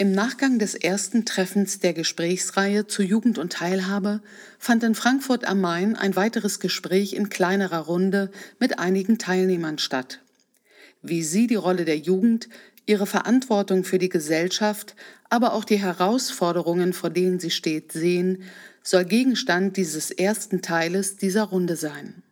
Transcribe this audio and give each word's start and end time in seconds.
Im 0.00 0.12
Nachgang 0.12 0.58
des 0.58 0.74
ersten 0.74 1.26
Treffens 1.26 1.78
der 1.78 1.92
Gesprächsreihe 1.92 2.86
zu 2.86 3.02
Jugend 3.02 3.36
und 3.36 3.52
Teilhabe 3.52 4.22
fand 4.58 4.82
in 4.82 4.94
Frankfurt 4.94 5.44
am 5.44 5.60
Main 5.60 5.94
ein 5.94 6.16
weiteres 6.16 6.58
Gespräch 6.58 7.12
in 7.12 7.28
kleinerer 7.28 7.80
Runde 7.80 8.30
mit 8.58 8.78
einigen 8.78 9.18
Teilnehmern 9.18 9.76
statt. 9.76 10.22
Wie 11.02 11.22
sie 11.22 11.46
die 11.46 11.54
Rolle 11.56 11.84
der 11.84 11.98
Jugend, 11.98 12.48
ihre 12.86 13.06
Verantwortung 13.06 13.84
für 13.84 13.98
die 13.98 14.08
Gesellschaft, 14.08 14.96
aber 15.28 15.52
auch 15.52 15.66
die 15.66 15.78
Herausforderungen, 15.78 16.94
vor 16.94 17.10
denen 17.10 17.38
sie 17.38 17.50
steht, 17.50 17.92
sehen, 17.92 18.44
soll 18.82 19.04
Gegenstand 19.04 19.76
dieses 19.76 20.10
ersten 20.10 20.62
Teiles 20.62 21.18
dieser 21.18 21.42
Runde 21.42 21.76
sein. 21.76 22.22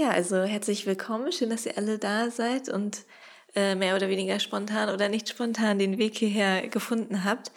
Ja, 0.00 0.10
also 0.10 0.44
herzlich 0.44 0.86
willkommen. 0.86 1.32
Schön, 1.32 1.50
dass 1.50 1.66
ihr 1.66 1.76
alle 1.76 1.98
da 1.98 2.30
seid 2.30 2.68
und 2.68 3.04
äh, 3.56 3.74
mehr 3.74 3.96
oder 3.96 4.08
weniger 4.08 4.38
spontan 4.38 4.90
oder 4.90 5.08
nicht 5.08 5.28
spontan 5.28 5.80
den 5.80 5.98
Weg 5.98 6.16
hierher 6.16 6.68
gefunden 6.68 7.24
habt. 7.24 7.50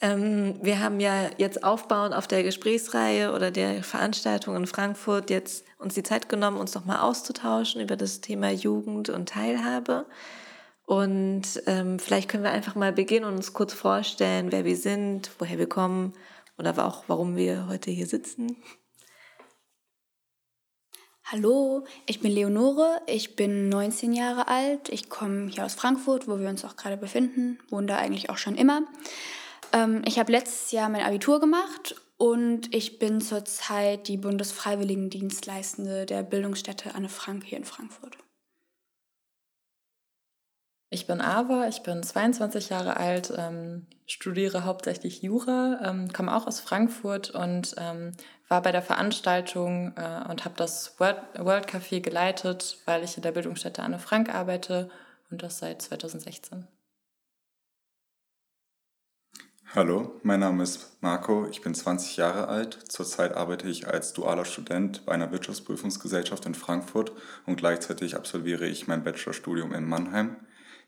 Ähm, 0.00 0.54
wir 0.62 0.78
haben 0.78 1.00
ja 1.00 1.30
jetzt 1.36 1.64
aufbauend 1.64 2.14
auf 2.14 2.28
der 2.28 2.44
Gesprächsreihe 2.44 3.32
oder 3.32 3.50
der 3.50 3.82
Veranstaltung 3.82 4.54
in 4.54 4.68
Frankfurt 4.68 5.30
jetzt 5.30 5.64
uns 5.80 5.94
die 5.94 6.04
Zeit 6.04 6.28
genommen, 6.28 6.58
uns 6.58 6.76
nochmal 6.76 7.00
auszutauschen 7.00 7.80
über 7.80 7.96
das 7.96 8.20
Thema 8.20 8.52
Jugend 8.52 9.08
und 9.10 9.30
Teilhabe. 9.30 10.06
Und 10.86 11.60
ähm, 11.66 11.98
vielleicht 11.98 12.28
können 12.28 12.44
wir 12.44 12.52
einfach 12.52 12.76
mal 12.76 12.92
beginnen 12.92 13.24
und 13.24 13.34
uns 13.34 13.52
kurz 13.52 13.72
vorstellen, 13.72 14.52
wer 14.52 14.64
wir 14.64 14.76
sind, 14.76 15.28
woher 15.40 15.58
wir 15.58 15.68
kommen 15.68 16.12
oder 16.56 16.86
auch 16.86 17.02
warum 17.08 17.34
wir 17.34 17.66
heute 17.66 17.90
hier 17.90 18.06
sitzen. 18.06 18.62
Hallo, 21.26 21.86
ich 22.04 22.20
bin 22.20 22.32
Leonore, 22.32 23.00
ich 23.06 23.34
bin 23.34 23.70
19 23.70 24.12
Jahre 24.12 24.46
alt, 24.46 24.90
ich 24.90 25.08
komme 25.08 25.48
hier 25.48 25.64
aus 25.64 25.72
Frankfurt, 25.72 26.28
wo 26.28 26.38
wir 26.38 26.50
uns 26.50 26.66
auch 26.66 26.76
gerade 26.76 26.98
befinden, 26.98 27.58
wohne 27.70 27.86
da 27.86 27.96
eigentlich 27.96 28.28
auch 28.28 28.36
schon 28.36 28.56
immer. 28.56 28.82
Ähm, 29.72 30.02
ich 30.04 30.18
habe 30.18 30.30
letztes 30.30 30.70
Jahr 30.70 30.90
mein 30.90 31.02
Abitur 31.02 31.40
gemacht 31.40 31.94
und 32.18 32.74
ich 32.74 32.98
bin 32.98 33.22
zurzeit 33.22 34.06
die 34.06 34.18
Bundesfreiwilligendienstleistende 34.18 36.04
der 36.04 36.24
Bildungsstätte 36.24 36.94
Anne 36.94 37.08
Frank 37.08 37.44
hier 37.44 37.56
in 37.56 37.64
Frankfurt. 37.64 38.18
Ich 40.90 41.06
bin 41.06 41.22
Ava, 41.22 41.68
ich 41.68 41.82
bin 41.82 42.02
22 42.02 42.68
Jahre 42.68 42.98
alt, 42.98 43.32
ähm, 43.34 43.86
studiere 44.06 44.64
hauptsächlich 44.64 45.22
Jura, 45.22 45.80
ähm, 45.82 46.12
komme 46.12 46.36
auch 46.36 46.46
aus 46.46 46.60
Frankfurt 46.60 47.30
und 47.30 47.74
ähm, 47.78 48.12
war 48.48 48.62
bei 48.62 48.72
der 48.72 48.82
Veranstaltung 48.82 49.94
äh, 49.96 50.28
und 50.28 50.44
habe 50.44 50.54
das 50.56 50.98
World, 50.98 51.18
World 51.38 51.68
Café 51.68 52.00
geleitet, 52.00 52.78
weil 52.84 53.02
ich 53.02 53.16
in 53.16 53.22
der 53.22 53.32
Bildungsstätte 53.32 53.82
Anne 53.82 53.98
Frank 53.98 54.34
arbeite 54.34 54.90
und 55.30 55.42
das 55.42 55.58
seit 55.58 55.82
2016. 55.82 56.66
Hallo, 59.74 60.20
mein 60.22 60.38
Name 60.38 60.62
ist 60.62 61.02
Marco, 61.02 61.48
ich 61.48 61.60
bin 61.60 61.74
20 61.74 62.16
Jahre 62.16 62.46
alt. 62.46 62.78
Zurzeit 62.92 63.34
arbeite 63.34 63.66
ich 63.66 63.88
als 63.88 64.12
dualer 64.12 64.44
Student 64.44 65.04
bei 65.04 65.12
einer 65.12 65.32
Wirtschaftsprüfungsgesellschaft 65.32 66.46
in 66.46 66.54
Frankfurt 66.54 67.10
und 67.44 67.56
gleichzeitig 67.56 68.14
absolviere 68.14 68.66
ich 68.66 68.86
mein 68.86 69.02
Bachelorstudium 69.02 69.74
in 69.74 69.84
Mannheim. 69.84 70.36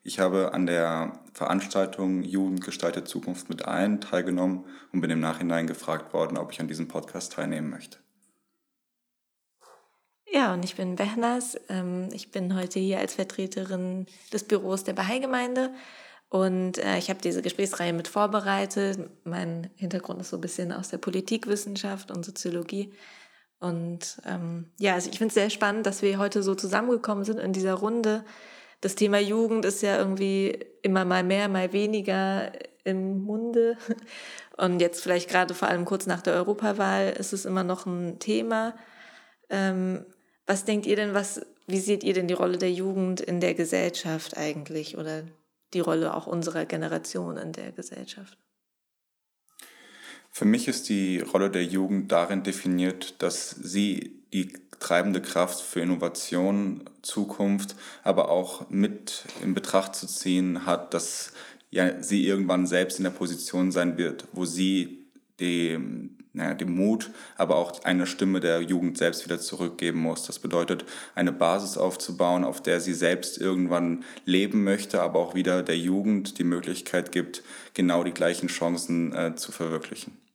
Ich 0.02 0.18
habe 0.18 0.54
an 0.54 0.66
der 0.66 1.18
Veranstaltung 1.32 2.22
Jugend 2.22 2.64
gestaltet 2.64 3.08
Zukunft 3.08 3.48
mit 3.48 3.66
ein 3.66 4.00
teilgenommen 4.00 4.64
und 4.92 5.00
bin 5.00 5.10
im 5.10 5.20
Nachhinein 5.20 5.66
gefragt 5.66 6.12
worden, 6.12 6.38
ob 6.38 6.52
ich 6.52 6.60
an 6.60 6.68
diesem 6.68 6.88
Podcast 6.88 7.32
teilnehmen 7.32 7.70
möchte. 7.70 7.98
Ja, 10.30 10.52
und 10.52 10.64
ich 10.64 10.76
bin 10.76 10.96
Behnaz. 10.96 11.58
Ähm, 11.68 12.08
ich 12.12 12.30
bin 12.30 12.54
heute 12.54 12.78
hier 12.78 12.98
als 12.98 13.14
Vertreterin 13.14 14.06
des 14.32 14.44
Büros 14.44 14.84
der 14.84 14.92
Bahai-Gemeinde 14.92 15.70
und 16.28 16.78
äh, 16.78 16.98
ich 16.98 17.08
habe 17.08 17.20
diese 17.22 17.42
Gesprächsreihe 17.42 17.92
mit 17.92 18.08
vorbereitet. 18.08 18.98
Mein 19.24 19.70
Hintergrund 19.76 20.20
ist 20.20 20.30
so 20.30 20.36
ein 20.36 20.40
bisschen 20.40 20.72
aus 20.72 20.88
der 20.88 20.98
Politikwissenschaft 20.98 22.10
und 22.10 22.24
Soziologie. 22.24 22.92
Und 23.60 24.20
ähm, 24.26 24.70
ja, 24.78 24.94
also 24.94 25.08
ich 25.08 25.18
finde 25.18 25.28
es 25.28 25.34
sehr 25.34 25.50
spannend, 25.50 25.86
dass 25.86 26.02
wir 26.02 26.18
heute 26.18 26.42
so 26.42 26.54
zusammengekommen 26.54 27.24
sind 27.24 27.38
in 27.38 27.52
dieser 27.52 27.74
Runde 27.74 28.24
das 28.86 28.94
Thema 28.94 29.18
Jugend 29.18 29.64
ist 29.64 29.82
ja 29.82 29.98
irgendwie 29.98 30.64
immer 30.82 31.04
mal 31.04 31.24
mehr, 31.24 31.48
mal 31.48 31.72
weniger 31.72 32.52
im 32.84 33.24
Munde. 33.24 33.76
Und 34.56 34.78
jetzt 34.78 35.02
vielleicht 35.02 35.28
gerade 35.28 35.54
vor 35.54 35.66
allem 35.66 35.84
kurz 35.84 36.06
nach 36.06 36.22
der 36.22 36.34
Europawahl 36.34 37.08
ist 37.18 37.32
es 37.32 37.46
immer 37.46 37.64
noch 37.64 37.86
ein 37.86 38.20
Thema. 38.20 38.76
Ähm, 39.50 40.06
was 40.46 40.64
denkt 40.64 40.86
ihr 40.86 40.94
denn, 40.94 41.14
was, 41.14 41.44
wie 41.66 41.80
seht 41.80 42.04
ihr 42.04 42.14
denn 42.14 42.28
die 42.28 42.34
Rolle 42.34 42.58
der 42.58 42.70
Jugend 42.70 43.20
in 43.20 43.40
der 43.40 43.54
Gesellschaft 43.54 44.36
eigentlich 44.36 44.96
oder 44.96 45.24
die 45.74 45.80
Rolle 45.80 46.14
auch 46.14 46.28
unserer 46.28 46.64
Generation 46.64 47.38
in 47.38 47.50
der 47.50 47.72
Gesellschaft? 47.72 48.38
Für 50.30 50.44
mich 50.44 50.68
ist 50.68 50.88
die 50.88 51.18
Rolle 51.18 51.50
der 51.50 51.64
Jugend 51.64 52.12
darin 52.12 52.44
definiert, 52.44 53.20
dass 53.20 53.50
sie 53.50 54.22
die 54.32 54.52
treibende 54.78 55.20
Kraft 55.20 55.60
für 55.60 55.80
Innovation, 55.80 56.82
Zukunft, 57.02 57.76
aber 58.02 58.30
auch 58.30 58.68
mit 58.70 59.24
in 59.42 59.54
Betracht 59.54 59.94
zu 59.94 60.06
ziehen 60.06 60.66
hat, 60.66 60.94
dass 60.94 61.32
ja, 61.70 62.02
sie 62.02 62.26
irgendwann 62.26 62.66
selbst 62.66 62.98
in 62.98 63.04
der 63.04 63.10
Position 63.10 63.72
sein 63.72 63.98
wird, 63.98 64.24
wo 64.32 64.44
sie 64.44 65.06
die, 65.40 65.78
naja, 66.32 66.54
den 66.54 66.74
Mut, 66.74 67.10
aber 67.36 67.56
auch 67.56 67.84
eine 67.84 68.06
Stimme 68.06 68.40
der 68.40 68.62
Jugend 68.62 68.96
selbst 68.96 69.24
wieder 69.24 69.38
zurückgeben 69.38 70.00
muss. 70.00 70.24
Das 70.24 70.38
bedeutet, 70.38 70.84
eine 71.14 71.32
Basis 71.32 71.76
aufzubauen, 71.76 72.44
auf 72.44 72.62
der 72.62 72.80
sie 72.80 72.94
selbst 72.94 73.38
irgendwann 73.38 74.04
leben 74.24 74.64
möchte, 74.64 75.02
aber 75.02 75.18
auch 75.18 75.34
wieder 75.34 75.62
der 75.62 75.76
Jugend 75.76 76.38
die 76.38 76.44
Möglichkeit 76.44 77.12
gibt, 77.12 77.42
genau 77.74 78.04
die 78.04 78.14
gleichen 78.14 78.48
Chancen 78.48 79.14
äh, 79.14 79.34
zu 79.36 79.52
verwirklichen. 79.52 80.25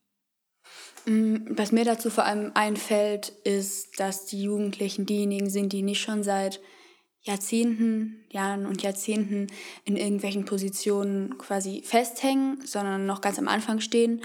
Mm, 1.06 1.38
was 1.50 1.72
mir 1.72 1.86
dazu 1.86 2.10
vor 2.10 2.26
allem 2.26 2.52
einfällt, 2.54 3.30
ist, 3.44 4.00
dass 4.00 4.26
die 4.26 4.44
Jugendlichen 4.44 5.06
diejenigen 5.06 5.50
sind, 5.50 5.74
die 5.74 5.82
nicht 5.82 6.02
schon 6.02 6.24
seit 6.24 6.60
Jahrzehnten, 7.24 8.24
Jahren 8.30 8.66
und 8.66 8.82
Jahrzehnten 8.82 9.48
in 9.86 9.96
irgendwelchen 9.96 10.46
Positionen 10.46 11.38
quasi 11.38 11.84
festhängen, 11.86 12.60
sondern 12.66 13.06
noch 13.06 13.22
ganz 13.22 13.38
am 13.38 13.48
Anfang 13.48 13.80
stehen 13.80 14.22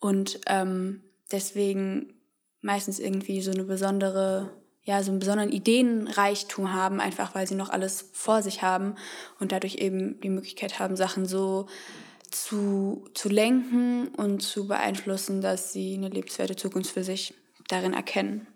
und 0.00 0.40
ähm, 0.46 1.02
deswegen 1.30 2.14
meistens 2.60 2.98
irgendwie 3.00 3.42
so 3.42 3.50
eine 3.50 3.64
besondere, 3.64 4.50
ja, 4.82 5.02
so 5.02 5.10
einen 5.10 5.20
besonderen 5.20 5.52
Ideenreichtum 5.52 6.72
haben, 6.72 7.00
einfach 7.00 7.34
weil 7.34 7.46
sie 7.46 7.54
noch 7.54 7.68
alles 7.68 8.08
vor 8.12 8.42
sich 8.42 8.62
haben 8.62 8.94
und 9.38 9.52
dadurch 9.52 9.76
eben 9.76 10.18
die 10.20 10.30
Möglichkeit 10.30 10.78
haben, 10.78 10.96
Sachen 10.96 11.26
so 11.26 11.66
zu, 12.30 13.08
zu 13.14 13.28
lenken 13.28 14.08
und 14.08 14.42
zu 14.42 14.66
beeinflussen, 14.66 15.40
dass 15.40 15.72
sie 15.72 15.94
eine 15.94 16.08
lebenswerte 16.08 16.56
Zukunft 16.56 16.92
für 16.92 17.04
sich 17.04 17.34
darin 17.68 17.94
erkennen? 17.94 18.46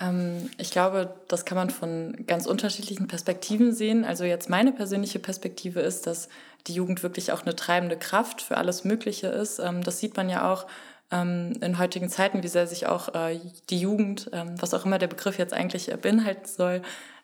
Ähm, 0.00 0.50
ich 0.58 0.70
glaube, 0.70 1.14
das 1.28 1.44
kann 1.44 1.56
man 1.56 1.70
von 1.70 2.24
ganz 2.26 2.46
unterschiedlichen 2.46 3.08
Perspektiven 3.08 3.72
sehen. 3.72 4.04
Also 4.04 4.24
jetzt 4.24 4.48
meine 4.48 4.72
persönliche 4.72 5.18
Perspektive 5.18 5.80
ist, 5.80 6.06
dass 6.06 6.28
die 6.66 6.74
Jugend 6.74 7.02
wirklich 7.02 7.32
auch 7.32 7.42
eine 7.42 7.56
treibende 7.56 7.96
Kraft 7.96 8.42
für 8.42 8.56
alles 8.56 8.84
Mögliche 8.84 9.28
ist. 9.28 9.58
Ähm, 9.58 9.82
das 9.82 9.98
sieht 10.00 10.16
man 10.16 10.28
ja 10.28 10.52
auch 10.52 10.66
ähm, 11.10 11.54
in 11.60 11.78
heutigen 11.78 12.08
Zeiten, 12.08 12.42
wie 12.42 12.48
sehr 12.48 12.66
sich 12.66 12.86
auch 12.86 13.14
äh, 13.14 13.40
die 13.70 13.80
Jugend, 13.80 14.30
was 14.32 14.74
auch 14.74 14.84
immer 14.84 14.98
der 14.98 15.06
Begriff 15.06 15.38
jetzt 15.38 15.54
eigentlich 15.54 15.90
beinhalten 16.02 16.46
soll, 16.46 16.82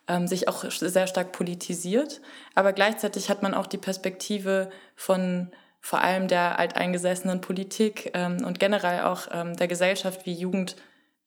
ähm, 0.08 0.26
sich 0.26 0.48
auch 0.48 0.64
sehr 0.70 1.06
stark 1.06 1.32
politisiert. 1.32 2.20
Aber 2.54 2.72
gleichzeitig 2.72 3.30
hat 3.30 3.42
man 3.42 3.54
auch 3.54 3.66
die 3.66 3.78
Perspektive 3.78 4.70
von 4.96 5.50
vor 5.80 6.00
allem 6.00 6.28
der 6.28 6.58
alteingesessenen 6.58 7.40
Politik 7.40 8.10
ähm, 8.14 8.44
und 8.44 8.58
generell 8.58 9.02
auch 9.02 9.28
ähm, 9.30 9.56
der 9.56 9.68
Gesellschaft, 9.68 10.24
wie 10.24 10.32
Jugend 10.32 10.76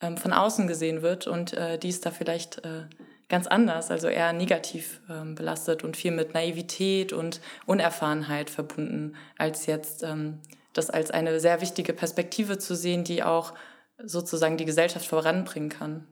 ähm, 0.01 0.17
von 0.17 0.33
außen 0.33 0.67
gesehen 0.67 1.01
wird. 1.01 1.27
Und 1.27 1.53
äh, 1.53 1.77
die 1.77 1.89
ist 1.89 2.05
da 2.05 2.11
vielleicht 2.11 2.65
äh, 2.65 2.85
ganz 3.29 3.47
anders, 3.47 3.91
also 3.91 4.07
eher 4.07 4.33
negativ 4.33 5.01
ähm, 5.09 5.35
belastet 5.35 5.83
und 5.83 5.97
viel 5.97 6.11
mit 6.11 6.33
Naivität 6.33 7.13
und 7.13 7.41
Unerfahrenheit 7.65 8.49
verbunden, 8.49 9.15
als 9.37 9.65
jetzt 9.65 10.03
ähm, 10.03 10.39
das 10.73 10.89
als 10.89 11.11
eine 11.11 11.39
sehr 11.39 11.61
wichtige 11.61 11.93
Perspektive 11.93 12.57
zu 12.57 12.75
sehen, 12.75 13.03
die 13.03 13.23
auch 13.23 13.53
sozusagen 14.03 14.57
die 14.57 14.65
Gesellschaft 14.65 15.07
voranbringen 15.07 15.69
kann. 15.69 16.07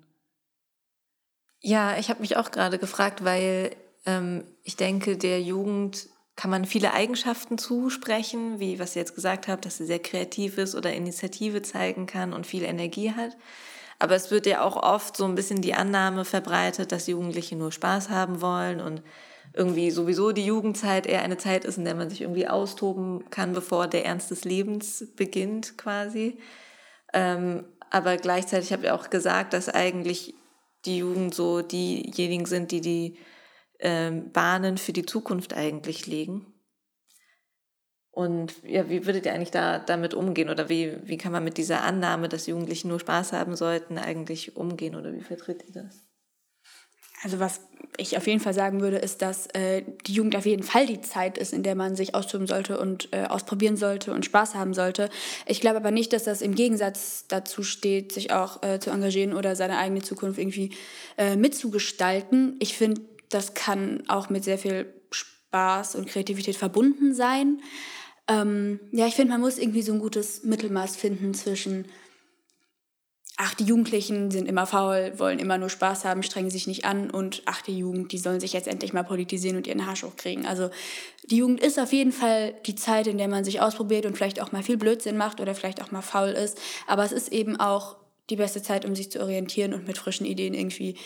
Ja, 1.68 1.98
ich 1.98 2.12
habe 2.12 2.22
mich 2.22 2.38
auch 2.38 2.52
gerade 2.52 2.78
gefragt, 2.78 3.24
weil 3.24 3.72
ähm, 4.06 4.44
ich 4.62 4.76
denke, 4.76 5.18
der 5.18 5.42
Jugend 5.42 6.10
kann 6.36 6.52
man 6.52 6.66
viele 6.66 6.94
Eigenschaften 6.94 7.58
zusprechen, 7.58 8.60
wie 8.60 8.78
was 8.78 8.96
ihr 8.96 9.00
jetzt 9.00 9.16
gesagt 9.16 9.48
habt, 9.48 9.66
dass 9.66 9.78
sie 9.78 9.88
sehr 9.88 9.98
kreativ 9.98 10.60
ist 10.60 10.76
oder 10.76 10.94
Initiative 10.94 11.64
zeigen 11.64 12.06
kann 12.06 12.34
und 12.34 12.46
viel 12.46 12.62
Energie 12.62 13.14
hat. 13.14 13.36
Aber 13.98 14.14
es 14.14 14.30
wird 14.30 14.46
ja 14.46 14.62
auch 14.62 14.76
oft 14.76 15.18
so 15.18 15.26
ein 15.26 15.34
bisschen 15.34 15.60
die 15.64 15.74
Annahme 15.74 16.24
verbreitet, 16.24 16.92
dass 16.92 17.08
Jugendliche 17.08 17.56
nur 17.56 17.72
Spaß 17.72 18.12
haben 18.12 18.42
wollen 18.42 18.80
und 18.80 19.02
irgendwie 19.56 19.90
sowieso 19.90 20.34
die 20.34 20.46
Jugendzeit 20.46 21.08
eher 21.08 21.24
eine 21.24 21.38
Zeit 21.38 21.66
ist, 21.66 21.80
in 21.80 21.86
der 21.86 21.96
man 21.96 22.12
sich 22.12 22.22
irgendwie 22.22 22.48
austoben 22.48 23.28
kann, 23.32 23.54
bevor 23.54 23.88
der 23.88 24.06
Ernst 24.06 24.30
des 24.30 24.46
Lebens 24.46 25.08
beginnt 25.16 25.80
quasi. 25.80 26.38
Ähm, 27.12 27.66
aber 27.90 28.18
gleichzeitig 28.18 28.72
habe 28.72 28.84
ich 28.84 28.92
auch 28.92 29.10
gesagt, 29.10 29.54
dass 29.54 29.68
eigentlich 29.68 30.36
die 30.86 30.98
Jugend 31.00 31.34
so 31.34 31.62
diejenigen 31.62 32.46
sind, 32.46 32.72
die 32.72 32.82
die 32.82 33.18
äh, 33.80 34.12
Bahnen 34.12 34.78
für 34.78 34.94
die 34.94 35.06
Zukunft 35.06 35.54
eigentlich 35.54 36.08
legen? 36.08 36.54
Und 38.12 38.64
ja, 38.64 38.90
wie 38.90 39.06
würdet 39.06 39.26
ihr 39.26 39.34
eigentlich 39.34 39.52
da 39.52 39.78
damit 39.78 40.14
umgehen? 40.14 40.50
Oder 40.50 40.70
wie, 40.70 40.98
wie 41.04 41.18
kann 41.18 41.34
man 41.34 41.44
mit 41.44 41.58
dieser 41.58 41.84
Annahme, 41.84 42.30
dass 42.30 42.48
Jugendliche 42.48 42.88
nur 42.88 43.00
Spaß 43.02 43.34
haben 43.34 43.58
sollten, 43.58 43.98
eigentlich 43.98 44.56
umgehen? 44.56 44.96
Oder 44.96 45.14
wie 45.14 45.22
vertritt 45.22 45.66
ihr 45.68 45.74
das? 45.74 46.08
Also 47.24 47.40
was 47.40 47.62
ich 47.98 48.18
auf 48.18 48.28
jeden 48.28 48.40
Fall 48.40 48.54
sagen 48.54 48.82
würde, 48.82 48.98
ist, 48.98 49.22
dass 49.22 49.48
äh, 49.48 49.84
die 50.06 50.14
Jugend 50.14 50.36
auf 50.36 50.46
jeden 50.46 50.64
Fall 50.64 50.86
die 50.86 51.02
Zeit 51.02 51.38
ist, 51.38 51.54
in 51.54 51.64
der 51.64 51.76
man 51.76 51.96
sich 51.96 52.14
austoben 52.14 52.48
sollte 52.48 52.78
und 52.78 53.10
äh, 53.12 53.24
ausprobieren 53.26 53.78
sollte 53.78 54.14
und 54.14 54.26
Spaß 54.26 54.56
haben 54.56 54.74
sollte. 54.74 55.10
Ich 55.46 55.62
glaube 55.62 55.78
aber 55.78 55.92
nicht, 55.92 56.14
dass 56.14 56.26
das 56.26 56.42
im 56.42 56.56
Gegensatz 56.56 57.26
dazu 57.28 57.64
steht, 57.64 58.12
sich 58.12 58.32
auch 58.32 58.62
äh, 58.64 58.80
zu 58.80 58.90
engagieren 58.90 59.34
oder 59.34 59.56
seine 59.56 59.78
eigene 59.78 60.02
Zukunft 60.02 60.40
irgendwie 60.40 60.72
äh, 61.18 61.36
mitzugestalten. 61.36 62.58
Ich 62.60 62.78
finde, 62.78 63.02
das 63.30 63.54
kann 63.54 64.04
auch 64.08 64.30
mit 64.30 64.44
sehr 64.44 64.58
viel 64.58 64.94
Spaß 65.12 65.96
und 65.96 66.08
Kreativität 66.08 66.58
verbunden 66.58 67.14
sein. 67.14 67.62
Ähm, 68.28 68.80
ja, 68.92 69.08
ich 69.08 69.16
finde, 69.16 69.32
man 69.32 69.42
muss 69.42 69.58
irgendwie 69.58 69.84
so 69.84 69.94
ein 69.94 70.00
gutes 70.00 70.44
Mittelmaß 70.44 70.96
finden 70.96 71.34
zwischen, 71.34 71.86
ach, 73.38 73.54
die 73.54 73.66
Jugendlichen 73.66 74.32
sind 74.32 74.48
immer 74.48 74.66
faul, 74.66 75.14
wollen 75.18 75.40
immer 75.40 75.58
nur 75.58 75.70
Spaß 75.70 76.06
haben, 76.06 76.24
strengen 76.24 76.50
sich 76.50 76.68
nicht 76.68 76.86
an 76.86 77.10
und 77.10 77.42
ach, 77.46 77.62
die 77.62 77.78
Jugend, 77.78 78.12
die 78.12 78.18
sollen 78.18 78.40
sich 78.40 78.54
jetzt 78.54 78.68
endlich 78.68 78.94
mal 78.94 79.04
politisieren 79.04 79.58
und 79.58 79.68
ihren 79.68 79.82
Arsch 79.82 80.04
hochkriegen. 80.04 80.46
Also 80.46 80.70
die 81.26 81.38
Jugend 81.38 81.60
ist 81.60 81.78
auf 81.78 81.92
jeden 81.92 82.14
Fall 82.14 82.54
die 82.66 82.76
Zeit, 82.76 83.08
in 83.08 83.18
der 83.18 83.28
man 83.28 83.44
sich 83.44 83.60
ausprobiert 83.60 84.06
und 84.06 84.16
vielleicht 84.16 84.42
auch 84.42 84.52
mal 84.52 84.64
viel 84.64 84.78
Blödsinn 84.78 85.18
macht 85.18 85.42
oder 85.42 85.54
vielleicht 85.54 85.82
auch 85.82 85.92
mal 85.92 86.02
faul 86.02 86.30
ist. 86.30 86.60
Aber 86.88 87.04
es 87.04 87.12
ist 87.12 87.32
eben 87.34 87.60
auch 87.60 87.98
die 88.30 88.38
beste 88.38 88.62
Zeit, 88.62 88.86
um 88.86 88.96
sich 88.96 89.12
zu 89.12 89.20
orientieren 89.22 89.74
und 89.74 89.86
mit 89.86 89.98
frischen 89.98 90.26
Ideen 90.26 90.54
irgendwie 90.54 90.98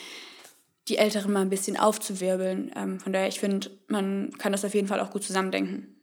die 0.88 0.98
Älteren 0.98 1.34
mal 1.34 1.42
ein 1.42 1.50
bisschen 1.50 1.78
aufzuwirbeln. 1.78 2.72
Ähm, 2.75 3.00
von 3.00 3.14
daher, 3.14 3.28
ich 3.28 3.40
finde, 3.40 3.72
man 3.88 4.32
kann 4.38 4.52
das 4.52 4.66
auf 4.66 4.74
jeden 4.74 4.88
Fall 4.88 5.00
auch 5.00 5.12
gut 5.12 5.24
zusammendenken. 5.24 5.96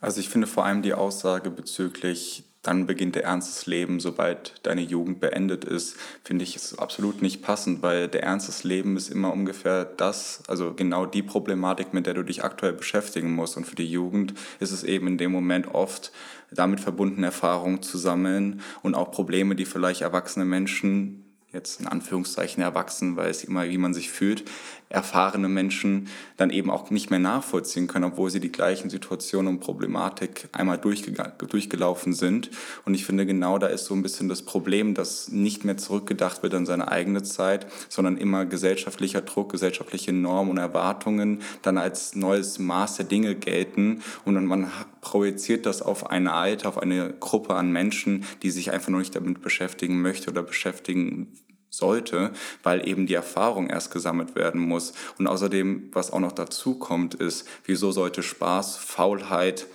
Also 0.00 0.20
ich 0.20 0.28
finde 0.28 0.46
vor 0.46 0.64
allem 0.64 0.82
die 0.82 0.94
Aussage 0.94 1.50
bezüglich 1.50 2.44
dann 2.62 2.86
beginnt 2.86 3.14
der 3.14 3.24
Ernst 3.24 3.48
des 3.48 3.66
Lebens, 3.66 4.02
sobald 4.02 4.54
deine 4.64 4.82
Jugend 4.82 5.20
beendet 5.20 5.64
ist, 5.64 5.96
finde 6.24 6.44
ich 6.44 6.56
es 6.56 6.78
absolut 6.78 7.22
nicht 7.22 7.42
passend, 7.42 7.82
weil 7.82 8.06
der 8.06 8.22
Ernst 8.22 8.48
des 8.48 8.64
Lebens 8.64 9.04
ist 9.04 9.14
immer 9.14 9.32
ungefähr 9.32 9.86
das, 9.86 10.42
also 10.46 10.74
genau 10.74 11.06
die 11.06 11.22
Problematik, 11.22 11.94
mit 11.94 12.06
der 12.06 12.14
du 12.14 12.22
dich 12.22 12.44
aktuell 12.44 12.74
beschäftigen 12.74 13.34
musst. 13.34 13.56
Und 13.56 13.66
für 13.66 13.76
die 13.76 13.90
Jugend 13.90 14.34
ist 14.58 14.72
es 14.72 14.84
eben 14.84 15.06
in 15.06 15.18
dem 15.18 15.32
Moment 15.32 15.74
oft 15.74 16.12
damit 16.50 16.80
verbunden, 16.80 17.22
Erfahrungen 17.22 17.80
zu 17.80 17.96
sammeln 17.96 18.60
und 18.82 18.94
auch 18.94 19.10
Probleme, 19.10 19.54
die 19.54 19.64
vielleicht 19.64 20.02
erwachsene 20.02 20.44
Menschen 20.44 21.29
jetzt 21.52 21.80
in 21.80 21.86
Anführungszeichen 21.86 22.62
erwachsen, 22.62 23.16
weil 23.16 23.30
es 23.30 23.42
immer, 23.42 23.68
wie 23.68 23.78
man 23.78 23.92
sich 23.92 24.10
fühlt, 24.10 24.44
erfahrene 24.88 25.48
Menschen 25.48 26.08
dann 26.36 26.50
eben 26.50 26.70
auch 26.70 26.90
nicht 26.90 27.10
mehr 27.10 27.18
nachvollziehen 27.18 27.86
können, 27.86 28.06
obwohl 28.06 28.30
sie 28.30 28.40
die 28.40 28.50
gleichen 28.50 28.90
Situationen 28.90 29.54
und 29.54 29.60
Problematik 29.60 30.48
einmal 30.52 30.78
durchgelaufen 30.78 32.12
sind. 32.12 32.50
Und 32.84 32.94
ich 32.94 33.04
finde, 33.04 33.24
genau 33.24 33.58
da 33.58 33.68
ist 33.68 33.84
so 33.84 33.94
ein 33.94 34.02
bisschen 34.02 34.28
das 34.28 34.42
Problem, 34.42 34.94
dass 34.94 35.28
nicht 35.28 35.64
mehr 35.64 35.76
zurückgedacht 35.76 36.42
wird 36.42 36.54
an 36.54 36.66
seine 36.66 36.88
eigene 36.88 37.22
Zeit, 37.22 37.66
sondern 37.88 38.16
immer 38.16 38.46
gesellschaftlicher 38.46 39.22
Druck, 39.22 39.52
gesellschaftliche 39.52 40.12
Normen 40.12 40.50
und 40.52 40.58
Erwartungen 40.58 41.42
dann 41.62 41.78
als 41.78 42.16
neues 42.16 42.58
Maß 42.58 42.96
der 42.96 43.06
Dinge 43.06 43.36
gelten. 43.36 44.02
Und 44.24 44.44
man 44.44 44.72
projiziert 45.00 45.66
das 45.66 45.82
auf 45.82 46.10
eine 46.10 46.32
Alter, 46.32 46.68
auf 46.68 46.78
eine 46.78 47.14
Gruppe 47.18 47.54
an 47.54 47.72
Menschen, 47.72 48.24
die 48.42 48.50
sich 48.50 48.72
einfach 48.72 48.88
nur 48.88 49.00
nicht 49.00 49.14
damit 49.14 49.42
beschäftigen 49.42 50.02
möchte 50.02 50.30
oder 50.30 50.42
beschäftigen 50.42 51.32
sollte, 51.70 52.32
weil 52.62 52.86
eben 52.86 53.06
die 53.06 53.14
Erfahrung 53.14 53.70
erst 53.70 53.92
gesammelt 53.92 54.34
werden 54.34 54.60
muss. 54.60 54.92
Und 55.18 55.26
außerdem, 55.26 55.90
was 55.92 56.12
auch 56.12 56.20
noch 56.20 56.32
dazu 56.32 56.74
kommt, 56.78 57.14
ist, 57.14 57.46
wieso 57.64 57.92
sollte 57.92 58.22
Spaß, 58.22 58.76
Faulheit, 58.76 59.66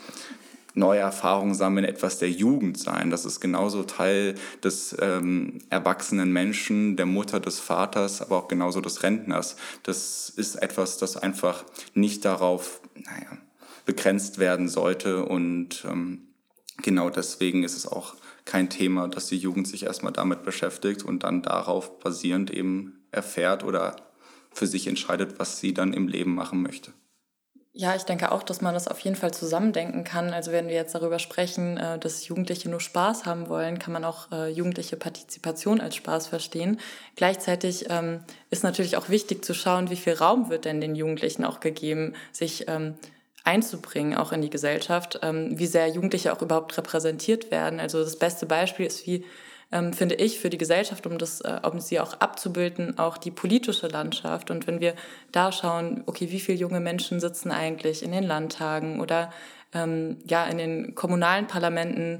neue 0.75 0.99
Erfahrungen 0.99 1.55
sammeln 1.55 1.85
etwas 1.85 2.19
der 2.19 2.29
Jugend 2.29 2.77
sein. 2.77 3.09
Das 3.09 3.23
ist 3.23 3.39
genauso 3.39 3.83
Teil 3.83 4.35
des 4.61 4.95
ähm, 4.99 5.59
erwachsenen 5.69 6.33
Menschen, 6.33 6.97
der 6.97 7.05
Mutter, 7.05 7.39
des 7.39 7.59
Vaters, 7.59 8.21
aber 8.21 8.37
auch 8.37 8.47
genauso 8.49 8.81
des 8.81 9.01
Rentners. 9.01 9.55
Das 9.83 10.29
ist 10.29 10.55
etwas, 10.55 10.97
das 10.97 11.15
einfach 11.15 11.63
nicht 11.93 12.25
darauf 12.25 12.81
naja, 12.95 13.37
begrenzt 13.85 14.39
werden 14.39 14.67
sollte. 14.67 15.25
Und 15.25 15.85
ähm, 15.89 16.27
genau 16.81 17.09
deswegen 17.09 17.63
ist 17.63 17.77
es 17.77 17.87
auch 17.87 18.15
kein 18.45 18.69
Thema, 18.69 19.07
dass 19.07 19.27
die 19.27 19.37
Jugend 19.37 19.67
sich 19.67 19.83
erstmal 19.83 20.13
damit 20.13 20.43
beschäftigt 20.43 21.03
und 21.03 21.23
dann 21.23 21.41
darauf 21.41 21.99
basierend 21.99 22.51
eben 22.51 23.05
erfährt 23.11 23.63
oder 23.63 23.95
für 24.51 24.67
sich 24.67 24.87
entscheidet, 24.87 25.39
was 25.39 25.59
sie 25.59 25.73
dann 25.73 25.93
im 25.93 26.07
Leben 26.07 26.35
machen 26.35 26.61
möchte. 26.61 26.93
Ja, 27.77 27.93
ich 27.93 28.03
denke 28.03 28.31
auch, 28.31 28.41
dass 28.41 28.61
man 28.61 28.73
das 28.73 28.87
auf 28.87 29.01
jeden 29.01 29.17
Fall 29.17 29.33
zusammendenken 29.33 30.05
kann. 30.05 30.29
Also 30.29 30.53
wenn 30.53 30.69
wir 30.69 30.75
jetzt 30.75 30.95
darüber 30.95 31.19
sprechen, 31.19 31.75
äh, 31.75 31.99
dass 31.99 32.25
Jugendliche 32.25 32.69
nur 32.69 32.79
Spaß 32.79 33.25
haben 33.25 33.49
wollen, 33.49 33.79
kann 33.79 33.91
man 33.91 34.05
auch 34.05 34.31
äh, 34.31 34.47
jugendliche 34.47 34.95
Partizipation 34.95 35.81
als 35.81 35.97
Spaß 35.97 36.27
verstehen. 36.27 36.79
Gleichzeitig 37.17 37.87
ähm, 37.89 38.21
ist 38.49 38.63
natürlich 38.63 38.95
auch 38.95 39.09
wichtig 39.09 39.43
zu 39.43 39.53
schauen, 39.53 39.89
wie 39.89 39.97
viel 39.97 40.13
Raum 40.13 40.49
wird 40.49 40.63
denn 40.63 40.79
den 40.79 40.95
Jugendlichen 40.95 41.43
auch 41.43 41.59
gegeben, 41.59 42.13
sich 42.31 42.69
ähm, 42.69 42.93
einzubringen, 43.45 44.17
auch 44.17 44.31
in 44.31 44.41
die 44.41 44.49
Gesellschaft, 44.49 45.19
ähm, 45.21 45.57
wie 45.57 45.67
sehr 45.67 45.87
Jugendliche 45.87 46.33
auch 46.33 46.41
überhaupt 46.41 46.77
repräsentiert 46.77 47.51
werden. 47.51 47.79
Also 47.79 48.03
das 48.03 48.17
beste 48.17 48.45
Beispiel 48.45 48.85
ist, 48.85 49.07
wie 49.07 49.23
ähm, 49.71 49.93
finde 49.93 50.15
ich, 50.15 50.39
für 50.39 50.49
die 50.49 50.57
Gesellschaft, 50.57 51.07
um, 51.07 51.17
das, 51.17 51.41
äh, 51.41 51.59
um 51.63 51.79
sie 51.79 51.99
auch 51.99 52.19
abzubilden, 52.19 52.97
auch 52.97 53.17
die 53.17 53.31
politische 53.31 53.87
Landschaft. 53.87 54.51
Und 54.51 54.67
wenn 54.67 54.79
wir 54.79 54.95
da 55.31 55.51
schauen, 55.51 56.03
okay, 56.05 56.31
wie 56.31 56.39
viele 56.39 56.57
junge 56.57 56.79
Menschen 56.79 57.19
sitzen 57.19 57.51
eigentlich 57.51 58.03
in 58.03 58.11
den 58.11 58.23
Landtagen 58.23 58.99
oder 58.99 59.31
ähm, 59.73 60.17
ja 60.25 60.45
in 60.45 60.57
den 60.57 60.95
kommunalen 60.95 61.47
Parlamenten, 61.47 62.19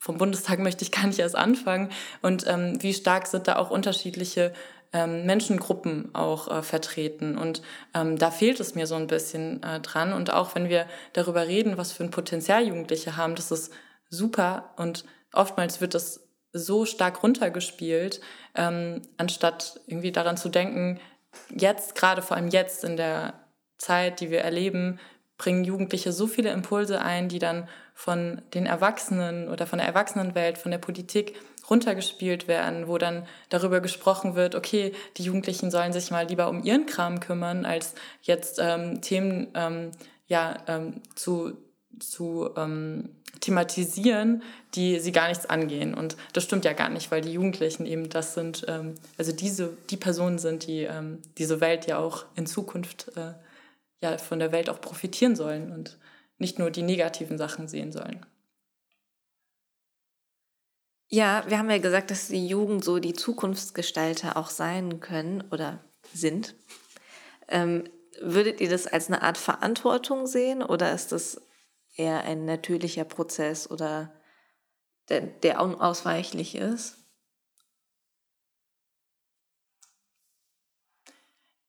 vom 0.00 0.18
Bundestag 0.18 0.58
möchte 0.60 0.84
ich 0.84 0.92
gar 0.92 1.06
nicht 1.06 1.18
erst 1.18 1.36
anfangen. 1.36 1.90
Und 2.22 2.46
ähm, 2.46 2.82
wie 2.82 2.94
stark 2.94 3.26
sind 3.26 3.48
da 3.48 3.56
auch 3.56 3.70
unterschiedliche 3.70 4.52
ähm, 4.92 5.26
Menschengruppen 5.26 6.14
auch 6.14 6.48
äh, 6.48 6.62
vertreten. 6.62 7.36
Und 7.36 7.62
ähm, 7.94 8.18
da 8.18 8.30
fehlt 8.30 8.60
es 8.60 8.74
mir 8.74 8.86
so 8.86 8.94
ein 8.94 9.06
bisschen 9.06 9.62
äh, 9.62 9.80
dran. 9.80 10.12
Und 10.12 10.32
auch 10.32 10.54
wenn 10.54 10.68
wir 10.68 10.86
darüber 11.12 11.46
reden, 11.46 11.78
was 11.78 11.92
für 11.92 12.04
ein 12.04 12.10
Potenzial 12.10 12.66
Jugendliche 12.66 13.16
haben, 13.16 13.34
das 13.34 13.50
ist 13.50 13.72
super. 14.08 14.74
Und 14.76 15.04
oftmals 15.32 15.80
wird 15.80 15.94
das 15.94 16.28
so 16.52 16.86
stark 16.86 17.22
runtergespielt, 17.22 18.20
ähm, 18.54 19.02
anstatt 19.18 19.80
irgendwie 19.86 20.12
daran 20.12 20.36
zu 20.36 20.48
denken, 20.48 21.00
jetzt, 21.54 21.94
gerade 21.94 22.22
vor 22.22 22.36
allem 22.36 22.48
jetzt 22.48 22.84
in 22.84 22.96
der 22.96 23.34
Zeit, 23.78 24.20
die 24.20 24.30
wir 24.30 24.40
erleben, 24.40 24.98
bringen 25.38 25.64
Jugendliche 25.64 26.12
so 26.12 26.26
viele 26.26 26.50
Impulse 26.50 27.02
ein, 27.02 27.28
die 27.28 27.38
dann 27.38 27.68
von 27.94 28.42
den 28.54 28.66
Erwachsenen 28.66 29.48
oder 29.48 29.66
von 29.66 29.78
der 29.78 29.88
Erwachsenenwelt, 29.88 30.58
von 30.58 30.70
der 30.70 30.78
Politik 30.78 31.34
runtergespielt 31.68 32.48
werden, 32.48 32.88
wo 32.88 32.98
dann 32.98 33.26
darüber 33.48 33.80
gesprochen 33.80 34.34
wird, 34.34 34.54
okay, 34.54 34.92
die 35.16 35.24
Jugendlichen 35.24 35.70
sollen 35.70 35.92
sich 35.92 36.10
mal 36.10 36.26
lieber 36.26 36.48
um 36.48 36.62
ihren 36.62 36.86
Kram 36.86 37.20
kümmern, 37.20 37.64
als 37.64 37.94
jetzt 38.22 38.58
ähm, 38.60 39.00
Themen 39.00 39.48
ähm, 39.54 39.90
ja, 40.26 40.56
ähm, 40.66 41.02
zu, 41.14 41.56
zu 41.98 42.50
ähm, 42.56 43.10
thematisieren, 43.40 44.42
die 44.74 44.98
sie 44.98 45.12
gar 45.12 45.28
nichts 45.28 45.46
angehen. 45.46 45.94
Und 45.94 46.16
das 46.32 46.44
stimmt 46.44 46.64
ja 46.64 46.72
gar 46.72 46.88
nicht, 46.88 47.10
weil 47.10 47.20
die 47.20 47.32
Jugendlichen 47.32 47.86
eben 47.86 48.08
das 48.08 48.34
sind, 48.34 48.64
ähm, 48.68 48.94
also 49.18 49.32
diese, 49.32 49.76
die 49.90 49.96
Personen 49.96 50.38
sind, 50.38 50.66
die 50.66 50.82
ähm, 50.82 51.20
diese 51.38 51.60
Welt 51.60 51.86
ja 51.86 51.98
auch 51.98 52.24
in 52.34 52.46
Zukunft 52.46 53.12
äh, 53.16 53.34
ja 54.02 54.18
von 54.18 54.38
der 54.38 54.52
Welt 54.52 54.70
auch 54.70 54.80
profitieren 54.80 55.36
sollen 55.36 55.72
und 55.72 55.98
nicht 56.38 56.58
nur 56.58 56.70
die 56.70 56.82
negativen 56.82 57.38
Sachen 57.38 57.68
sehen 57.68 57.92
sollen. 57.92 58.24
Ja, 61.08 61.44
wir 61.48 61.58
haben 61.58 61.70
ja 61.70 61.78
gesagt, 61.78 62.10
dass 62.10 62.28
die 62.28 62.46
Jugend 62.48 62.84
so 62.84 62.98
die 62.98 63.12
Zukunftsgestalter 63.12 64.36
auch 64.36 64.50
sein 64.50 65.00
können 65.00 65.42
oder 65.52 65.84
sind. 66.12 66.56
Ähm, 67.48 67.84
würdet 68.20 68.60
ihr 68.60 68.68
das 68.68 68.86
als 68.86 69.06
eine 69.08 69.22
Art 69.22 69.38
Verantwortung 69.38 70.26
sehen 70.26 70.62
oder 70.62 70.92
ist 70.92 71.12
das 71.12 71.40
eher 71.94 72.24
ein 72.24 72.44
natürlicher 72.44 73.04
Prozess 73.04 73.70
oder 73.70 74.12
der, 75.08 75.20
der 75.20 75.60
unausweichlich 75.60 76.56
ist? 76.56 76.98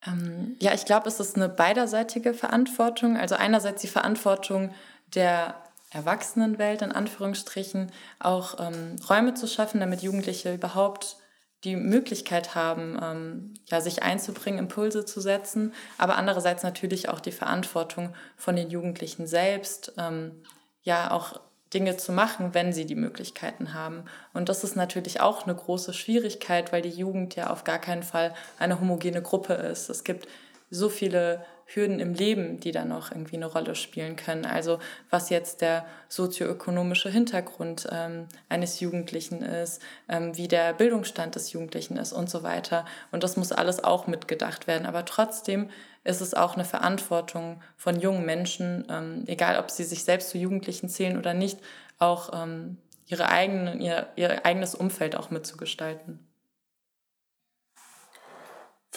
Ähm, 0.06 0.56
ja, 0.60 0.74
ich 0.74 0.86
glaube, 0.86 1.08
es 1.10 1.20
ist 1.20 1.36
eine 1.36 1.50
beiderseitige 1.50 2.34
Verantwortung. 2.34 3.18
Also 3.18 3.36
einerseits 3.36 3.82
die 3.82 3.88
Verantwortung 3.88 4.74
der 5.14 5.62
Erwachsenenwelt 5.92 6.82
in 6.82 6.92
Anführungsstrichen 6.92 7.92
auch 8.20 8.60
ähm, 8.60 8.98
Räume 9.10 9.34
zu 9.34 9.48
schaffen, 9.48 9.80
damit 9.80 10.02
Jugendliche 10.02 10.54
überhaupt 10.54 11.18
die 11.64 11.76
Möglichkeit 11.76 12.56
haben, 12.56 13.00
ähm, 13.02 13.54
ja, 13.66 13.82
sich 13.82 14.04
einzubringen, 14.04 14.60
Impulse 14.60 15.06
zu 15.06 15.22
setzen, 15.22 15.74
aber 15.98 16.18
andererseits 16.18 16.64
natürlich 16.64 17.10
auch 17.10 17.20
die 17.20 17.32
Verantwortung 17.32 18.14
von 18.36 18.56
den 18.56 18.70
Jugendlichen 18.70 19.28
selbst, 19.28 19.94
ähm, 19.98 20.44
ja 20.84 21.12
auch 21.12 21.40
Dinge 21.74 21.98
zu 21.98 22.12
machen, 22.12 22.54
wenn 22.54 22.72
sie 22.72 22.86
die 22.86 22.96
Möglichkeiten 22.96 23.74
haben. 23.74 24.06
Und 24.34 24.50
das 24.50 24.64
ist 24.64 24.76
natürlich 24.76 25.20
auch 25.20 25.44
eine 25.44 25.56
große 25.56 25.94
Schwierigkeit, 25.94 26.72
weil 26.72 26.82
die 26.82 26.90
Jugend 26.90 27.36
ja 27.36 27.50
auf 27.50 27.64
gar 27.64 27.80
keinen 27.80 28.04
Fall 28.04 28.34
eine 28.58 28.80
homogene 28.80 29.22
Gruppe 29.22 29.54
ist. 29.54 29.90
Es 29.90 30.04
gibt 30.04 30.28
so 30.70 30.90
viele 30.90 31.44
Hürden 31.68 32.00
im 32.00 32.14
Leben, 32.14 32.62
die 32.62 32.72
da 32.72 32.86
noch 32.86 33.12
irgendwie 33.12 33.36
eine 33.36 33.46
Rolle 33.46 33.76
spielen 33.76 34.16
können. 34.16 34.46
Also 34.46 34.80
was 35.10 35.30
jetzt 35.30 35.62
der 35.62 35.86
sozioökonomische 36.08 37.10
Hintergrund 37.10 37.88
ähm, 37.92 38.28
eines 38.48 38.80
Jugendlichen 38.80 39.42
ist, 39.42 39.82
ähm, 40.08 40.36
wie 40.38 40.48
der 40.48 40.74
Bildungsstand 40.74 41.36
des 41.36 41.52
Jugendlichen 41.52 41.98
ist 41.98 42.14
und 42.14 42.30
so 42.30 42.42
weiter. 42.42 42.86
Und 43.12 43.24
das 43.24 43.36
muss 43.36 43.52
alles 43.52 43.84
auch 43.84 44.08
mitgedacht 44.08 44.66
werden. 44.66 44.86
Aber 44.86 45.04
trotzdem 45.04 45.70
ist 46.06 46.22
es 46.22 46.34
auch 46.34 46.56
eine 46.56 46.64
Verantwortung 46.64 47.62
von 47.76 48.00
jungen 48.00 48.26
Menschen, 48.26 48.86
ähm, 48.90 49.24
egal 49.28 49.60
ob 49.60 49.70
sie 49.70 49.84
sich 49.84 50.06
selbst 50.06 50.30
zu 50.30 50.38
Jugendlichen 50.38 50.88
zählen 50.88 51.18
oder 51.18 51.34
nicht, 51.34 51.60
auch 52.00 52.32
ähm, 52.34 52.78
ihre 53.08 53.28
eigenen, 53.28 53.82
ihr, 53.82 54.08
ihr 54.16 54.46
eigenes 54.46 54.74
Umfeld 54.74 55.18
auch 55.18 55.32
mitzugestalten. 55.32 56.27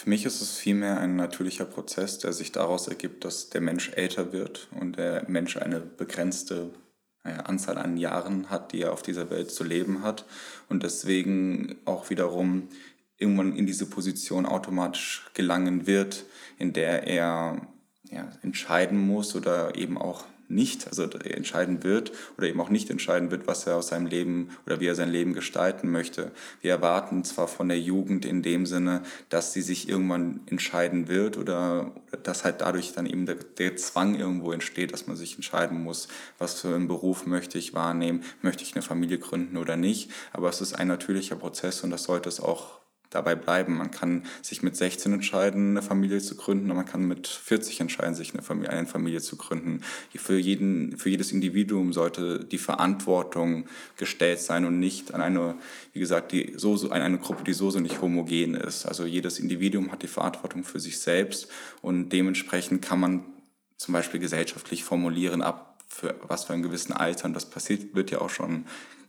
Für 0.00 0.08
mich 0.08 0.24
ist 0.24 0.40
es 0.40 0.56
vielmehr 0.56 0.98
ein 0.98 1.16
natürlicher 1.16 1.66
Prozess, 1.66 2.16
der 2.16 2.32
sich 2.32 2.52
daraus 2.52 2.88
ergibt, 2.88 3.22
dass 3.26 3.50
der 3.50 3.60
Mensch 3.60 3.90
älter 3.90 4.32
wird 4.32 4.66
und 4.80 4.96
der 4.96 5.28
Mensch 5.28 5.58
eine 5.58 5.78
begrenzte 5.78 6.70
Anzahl 7.22 7.76
an 7.76 7.98
Jahren 7.98 8.48
hat, 8.48 8.72
die 8.72 8.80
er 8.80 8.94
auf 8.94 9.02
dieser 9.02 9.28
Welt 9.28 9.50
zu 9.50 9.62
leben 9.62 10.02
hat 10.02 10.24
und 10.70 10.84
deswegen 10.84 11.76
auch 11.84 12.08
wiederum 12.08 12.70
irgendwann 13.18 13.54
in 13.54 13.66
diese 13.66 13.84
Position 13.84 14.46
automatisch 14.46 15.26
gelangen 15.34 15.86
wird, 15.86 16.24
in 16.56 16.72
der 16.72 17.06
er 17.06 17.60
ja, 18.04 18.26
entscheiden 18.40 18.98
muss 18.98 19.36
oder 19.36 19.76
eben 19.76 19.98
auch 19.98 20.24
nicht, 20.50 20.86
also 20.88 21.04
entscheiden 21.04 21.84
wird 21.84 22.12
oder 22.36 22.48
eben 22.48 22.60
auch 22.60 22.68
nicht 22.68 22.90
entscheiden 22.90 23.30
wird, 23.30 23.46
was 23.46 23.66
er 23.66 23.76
aus 23.76 23.88
seinem 23.88 24.06
Leben 24.06 24.50
oder 24.66 24.80
wie 24.80 24.86
er 24.86 24.94
sein 24.94 25.10
Leben 25.10 25.32
gestalten 25.32 25.90
möchte. 25.90 26.32
Wir 26.60 26.72
erwarten 26.72 27.24
zwar 27.24 27.48
von 27.48 27.68
der 27.68 27.78
Jugend 27.80 28.24
in 28.24 28.42
dem 28.42 28.66
Sinne, 28.66 29.02
dass 29.28 29.52
sie 29.52 29.62
sich 29.62 29.88
irgendwann 29.88 30.40
entscheiden 30.46 31.08
wird 31.08 31.36
oder 31.38 31.92
dass 32.22 32.44
halt 32.44 32.60
dadurch 32.60 32.92
dann 32.92 33.06
eben 33.06 33.26
der, 33.26 33.36
der 33.36 33.76
Zwang 33.76 34.14
irgendwo 34.14 34.52
entsteht, 34.52 34.92
dass 34.92 35.06
man 35.06 35.16
sich 35.16 35.36
entscheiden 35.36 35.82
muss, 35.82 36.08
was 36.38 36.60
für 36.60 36.74
einen 36.74 36.88
Beruf 36.88 37.26
möchte 37.26 37.58
ich 37.58 37.74
wahrnehmen, 37.74 38.24
möchte 38.42 38.62
ich 38.62 38.74
eine 38.74 38.82
Familie 38.82 39.18
gründen 39.18 39.56
oder 39.56 39.76
nicht. 39.76 40.10
Aber 40.32 40.48
es 40.48 40.60
ist 40.60 40.74
ein 40.74 40.88
natürlicher 40.88 41.36
Prozess 41.36 41.82
und 41.82 41.90
das 41.90 42.04
sollte 42.04 42.28
es 42.28 42.40
auch 42.40 42.79
dabei 43.10 43.34
bleiben. 43.34 43.76
Man 43.76 43.90
kann 43.90 44.24
sich 44.40 44.62
mit 44.62 44.76
16 44.76 45.12
entscheiden, 45.12 45.70
eine 45.70 45.82
Familie 45.82 46.20
zu 46.20 46.36
gründen, 46.36 46.70
und 46.70 46.76
man 46.76 46.86
kann 46.86 47.06
mit 47.06 47.26
40 47.26 47.80
entscheiden, 47.80 48.14
sich 48.14 48.32
eine 48.32 48.42
Familie, 48.42 48.70
eine 48.70 48.86
Familie 48.86 49.20
zu 49.20 49.36
gründen. 49.36 49.82
Für, 50.14 50.38
jeden, 50.38 50.96
für 50.96 51.10
jedes 51.10 51.32
Individuum 51.32 51.92
sollte 51.92 52.44
die 52.44 52.58
Verantwortung 52.58 53.66
gestellt 53.96 54.40
sein 54.40 54.64
und 54.64 54.78
nicht 54.78 55.12
an 55.12 55.20
eine, 55.20 55.56
wie 55.92 56.00
gesagt, 56.00 56.32
die 56.32 56.54
so, 56.56 56.76
so, 56.76 56.90
an 56.90 57.02
eine 57.02 57.18
Gruppe, 57.18 57.44
die 57.44 57.52
so, 57.52 57.70
so 57.70 57.80
nicht 57.80 58.00
homogen 58.00 58.54
ist. 58.54 58.86
Also 58.86 59.04
jedes 59.04 59.38
Individuum 59.38 59.92
hat 59.92 60.02
die 60.02 60.08
Verantwortung 60.08 60.64
für 60.64 60.80
sich 60.80 60.98
selbst 60.98 61.48
und 61.82 62.10
dementsprechend 62.10 62.82
kann 62.82 63.00
man 63.00 63.24
zum 63.76 63.92
Beispiel 63.94 64.20
gesellschaftlich 64.20 64.84
formulieren, 64.84 65.42
ab 65.42 65.70
für 65.88 66.14
was 66.28 66.44
für 66.44 66.52
einen 66.52 66.62
gewissen 66.62 66.92
Alter, 66.92 67.26
und 67.26 67.34
das 67.34 67.50
passiert, 67.50 67.94
wird 67.94 68.10
ja 68.10 68.20
auch 68.20 68.30
schon 68.30 68.64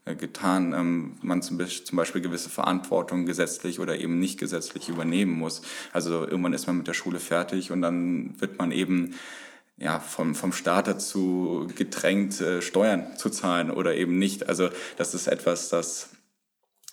getan, 0.06 0.74
ähm, 0.74 1.18
man 1.22 1.42
zum 1.42 1.58
Beispiel 1.58 2.22
gewisse 2.22 2.50
Verantwortung 2.50 3.26
gesetzlich 3.26 3.80
oder 3.80 4.00
eben 4.00 4.20
nicht 4.20 4.40
gesetzlich 4.40 4.90
übernehmen 4.90 5.38
muss. 5.38 5.62
Also 5.94 6.26
irgendwann 6.26 6.54
ist 6.54 6.68
man 6.68 6.78
mit 6.78 6.88
der 6.88 6.94
Schule 6.94 7.20
fertig 7.20 7.72
und 7.72 7.82
dann 7.82 8.40
wird 8.40 8.58
man 8.58 8.72
eben 8.72 9.16
ja, 9.78 10.00
vom, 10.00 10.36
vom 10.36 10.54
Staat 10.54 10.88
dazu 10.88 11.68
gedrängt, 11.76 12.40
äh, 12.42 12.62
Steuern 12.62 13.18
zu 13.18 13.30
zahlen 13.30 13.72
oder 13.72 13.96
eben 13.96 14.18
nicht. 14.20 14.48
Also 14.48 14.70
das 14.98 15.14
ist 15.14 15.28
etwas, 15.28 15.70
das 15.70 16.10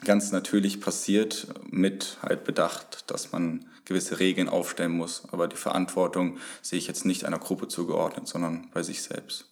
ganz 0.04 0.30
natürlich 0.32 0.80
passiert, 0.80 1.48
mit 1.70 2.18
halt 2.22 2.44
Bedacht, 2.44 3.10
dass 3.10 3.32
man 3.32 3.66
gewisse 3.84 4.20
Regeln 4.20 4.48
aufstellen 4.48 4.92
muss. 4.92 5.24
Aber 5.32 5.48
die 5.48 5.56
Verantwortung 5.56 6.38
sehe 6.62 6.78
ich 6.78 6.86
jetzt 6.86 7.04
nicht 7.04 7.24
einer 7.24 7.38
Gruppe 7.38 7.68
zugeordnet, 7.68 8.28
sondern 8.28 8.70
bei 8.72 8.82
sich 8.82 9.02
selbst. 9.02 9.46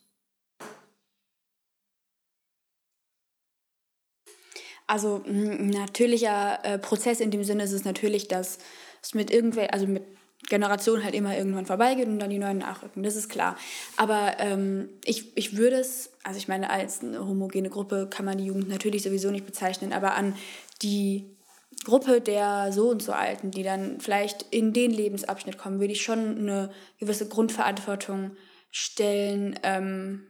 Also 4.87 5.23
ein 5.27 5.69
natürlicher 5.69 6.65
äh, 6.65 6.79
Prozess 6.79 7.21
in 7.21 7.31
dem 7.31 7.45
Sinne 7.45 7.65
ist 7.65 7.73
es 7.73 7.85
natürlich, 7.85 8.29
dass 8.29 8.59
es 9.03 9.15
mit 9.15 9.31
irgendwelchen, 9.31 9.73
also 9.73 9.87
mit 9.87 10.05
Generationen 10.49 11.03
halt 11.03 11.15
immer 11.15 11.37
irgendwann 11.37 11.67
vorbeigeht 11.67 12.07
und 12.07 12.19
dann 12.19 12.31
die 12.31 12.39
neuen 12.39 12.59
nachrücken, 12.59 13.03
das 13.03 13.17
ist 13.17 13.29
klar. 13.29 13.57
Aber 13.97 14.37
ähm, 14.39 14.91
ich, 15.05 15.37
ich 15.37 15.57
würde 15.57 15.77
es, 15.77 16.13
also 16.23 16.39
ich 16.39 16.49
meine, 16.49 16.71
als 16.71 17.03
eine 17.03 17.27
homogene 17.27 17.69
Gruppe 17.69 18.09
kann 18.09 18.25
man 18.25 18.39
die 18.39 18.45
Jugend 18.45 18.69
natürlich 18.69 19.03
sowieso 19.03 19.31
nicht 19.31 19.47
bezeichnen, 19.47 19.93
aber 19.93 20.15
an 20.15 20.37
die 20.83 21.37
Gruppe 21.85 22.21
der 22.21 22.73
so 22.73 22.91
und 22.91 23.03
so 23.03 23.13
Alten, 23.13 23.51
die 23.51 23.63
dann 23.63 24.01
vielleicht 24.01 24.43
in 24.51 24.73
den 24.73 24.91
Lebensabschnitt 24.91 25.59
kommen, 25.59 25.81
würde 25.81 25.93
ich 25.93 26.03
schon 26.03 26.39
eine 26.39 26.71
gewisse 26.99 27.29
Grundverantwortung 27.29 28.33
stellen, 28.71 29.59
ähm, 29.63 30.27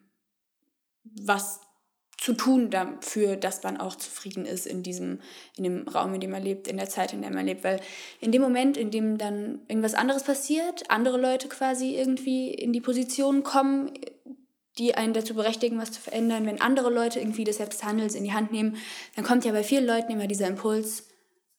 was 1.05 1.61
zu 2.19 2.33
tun 2.33 2.71
dafür, 2.71 3.37
dass 3.37 3.63
man 3.63 3.77
auch 3.77 3.95
zufrieden 3.95 4.47
ist 4.47 4.67
in 4.67 4.83
diesem, 4.83 5.21
in 5.57 5.65
dem 5.65 5.89
Raum, 5.89 6.15
in 6.15 6.21
dem 6.21 6.31
man 6.31 6.43
lebt, 6.43 6.67
in 6.67 6.79
der 6.79 6.89
Zeit, 6.89 7.13
in 7.13 7.23
der 7.23 7.31
man 7.31 7.47
lebt. 7.47 7.63
Weil 7.63 7.81
in 8.21 8.33
dem 8.33 8.41
Moment, 8.43 8.77
in 8.77 8.91
dem 8.91 9.19
dann 9.19 9.61
irgendwas 9.69 9.95
anderes 9.95 10.23
passiert, 10.23 10.91
andere 10.91 11.19
Leute 11.21 11.49
quasi 11.49 11.95
irgendwie 11.95 12.51
in 12.53 12.73
die 12.73 12.81
Position 12.81 13.43
kommen, 13.43 13.93
die 14.79 14.95
einen 14.95 15.13
dazu 15.13 15.35
berechtigen, 15.35 15.79
was 15.79 15.93
zu 15.93 16.01
verändern, 16.01 16.47
wenn 16.47 16.61
andere 16.61 16.91
Leute 16.91 17.19
irgendwie 17.19 17.45
des 17.45 17.61
Handels 17.83 18.15
in 18.15 18.25
die 18.25 18.33
Hand 18.33 18.53
nehmen, 18.53 18.77
dann 19.15 19.25
kommt 19.25 19.45
ja 19.45 19.53
bei 19.53 19.63
vielen 19.63 19.87
Leuten 19.87 20.13
immer 20.13 20.27
dieser 20.27 20.49
Impuls, 20.49 21.05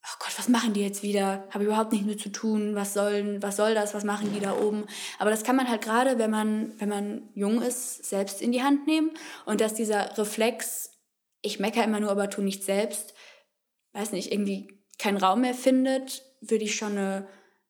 oh 0.08 0.16
Gott, 0.20 0.38
was 0.38 0.48
machen 0.48 0.74
die 0.74 0.82
jetzt 0.82 1.04
wieder? 1.04 1.48
Habe 1.50 1.66
überhaupt 1.66 1.92
nichts 1.92 2.08
mit 2.08 2.22
zu 2.22 2.32
tun. 2.32 2.76
Was 2.76 2.94
sollen, 2.94 3.42
was 3.44 3.58
soll 3.58 3.74
das? 3.74 3.94
Was 3.94 4.04
machen 4.04 4.34
die 4.34 4.40
da 4.40 4.58
oben? 4.58 4.86
Aber 5.20 5.30
das 5.30 5.44
kann 5.44 5.56
man 5.56 5.70
halt 5.70 5.82
gerade, 5.82 6.18
wenn 6.18 6.32
man, 6.32 6.74
wenn 6.80 6.90
man 6.90 7.30
jung 7.34 7.62
ist, 7.62 8.06
selbst 8.06 8.42
in 8.42 8.52
die 8.52 8.64
Hand 8.64 8.88
nehmen. 8.88 9.12
Und 9.46 9.60
dass 9.60 9.74
dieser 9.74 10.18
Reflex, 10.18 10.92
ich 11.42 11.60
meckere 11.60 11.84
immer 11.84 12.00
nur, 12.00 12.12
aber 12.12 12.30
tu 12.30 12.42
nicht 12.42 12.64
selbst, 12.64 13.14
weiß 13.94 14.14
nicht, 14.14 14.32
irgendwie 14.32 14.80
keinen 14.98 15.18
Raum 15.18 15.42
mehr 15.42 15.54
findet, 15.54 16.24
würde 16.42 16.64
ich 16.64 16.76
schon 16.76 16.98
eine, 16.98 17.28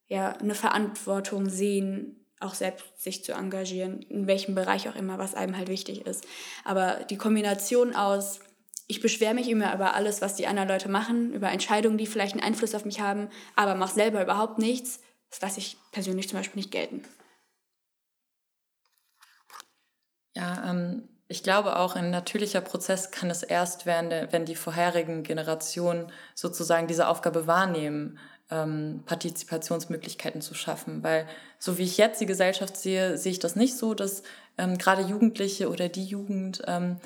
ja, 0.08 0.34
eine 0.34 0.56
Verantwortung 0.56 1.50
sehen, 1.50 2.26
auch 2.40 2.54
selbst 2.54 3.02
sich 3.02 3.24
zu 3.24 3.34
engagieren, 3.34 4.02
in 4.04 4.28
welchem 4.28 4.54
Bereich 4.54 4.88
auch 4.88 4.96
immer, 4.96 5.18
was 5.18 5.34
einem 5.34 5.58
halt 5.58 5.70
wichtig 5.70 6.06
ist. 6.06 6.26
Aber 6.64 7.04
die 7.10 7.18
Kombination 7.18 7.96
aus 7.96 8.40
ich 8.88 9.02
beschwere 9.02 9.34
mich 9.34 9.50
immer 9.50 9.74
über 9.74 9.94
alles, 9.94 10.22
was 10.22 10.36
die 10.36 10.48
anderen 10.48 10.70
Leute 10.70 10.90
machen, 10.90 11.34
über 11.34 11.52
Entscheidungen, 11.52 11.98
die 11.98 12.08
vielleicht 12.08 12.34
einen 12.34 12.44
Einfluss 12.44 12.74
auf 12.74 12.86
mich 12.86 13.02
haben, 13.02 13.30
aber 13.56 13.76
mache 13.76 13.94
selber 13.94 14.22
überhaupt 14.22 14.58
nichts. 14.58 15.02
Das 15.30 15.42
lasse 15.42 15.60
ich 15.60 15.78
persönlich 15.92 16.30
zum 16.30 16.40
Beispiel 16.40 16.60
nicht 16.60 16.72
gelten. 16.72 17.04
Ja, 20.36 20.70
ähm, 20.70 21.10
ich 21.28 21.44
glaube 21.44 21.78
auch, 21.78 21.96
ein 21.96 22.10
natürlicher 22.10 22.62
Prozess 22.62 23.12
kann 23.12 23.30
es 23.30 23.44
erst 23.44 23.86
werden, 23.86 24.30
wenn 24.32 24.46
die 24.46 24.56
vorherigen 24.56 25.24
Generationen 25.24 26.10
sozusagen 26.34 26.88
diese 26.88 27.10
Aufgabe 27.10 27.48
wahrnehmen, 27.48 28.18
ähm, 28.50 29.04
Partizipationsmöglichkeiten 29.06 30.42
zu 30.42 30.54
schaffen. 30.54 31.04
Weil 31.04 31.28
so 31.60 31.78
wie 31.78 31.84
ich 31.84 31.98
jetzt 31.98 32.22
die 32.22 32.26
Gesellschaft 32.26 32.78
sehe, 32.78 33.18
sehe 33.18 33.34
ich 33.34 33.40
das 33.40 33.58
nicht 33.58 33.76
so, 33.76 33.94
dass 33.94 34.24
ähm, 34.58 34.78
gerade 34.78 35.02
Jugendliche 35.02 35.70
oder 35.70 35.90
die 35.90 36.06
Jugend 36.06 36.62
ähm, 36.68 37.02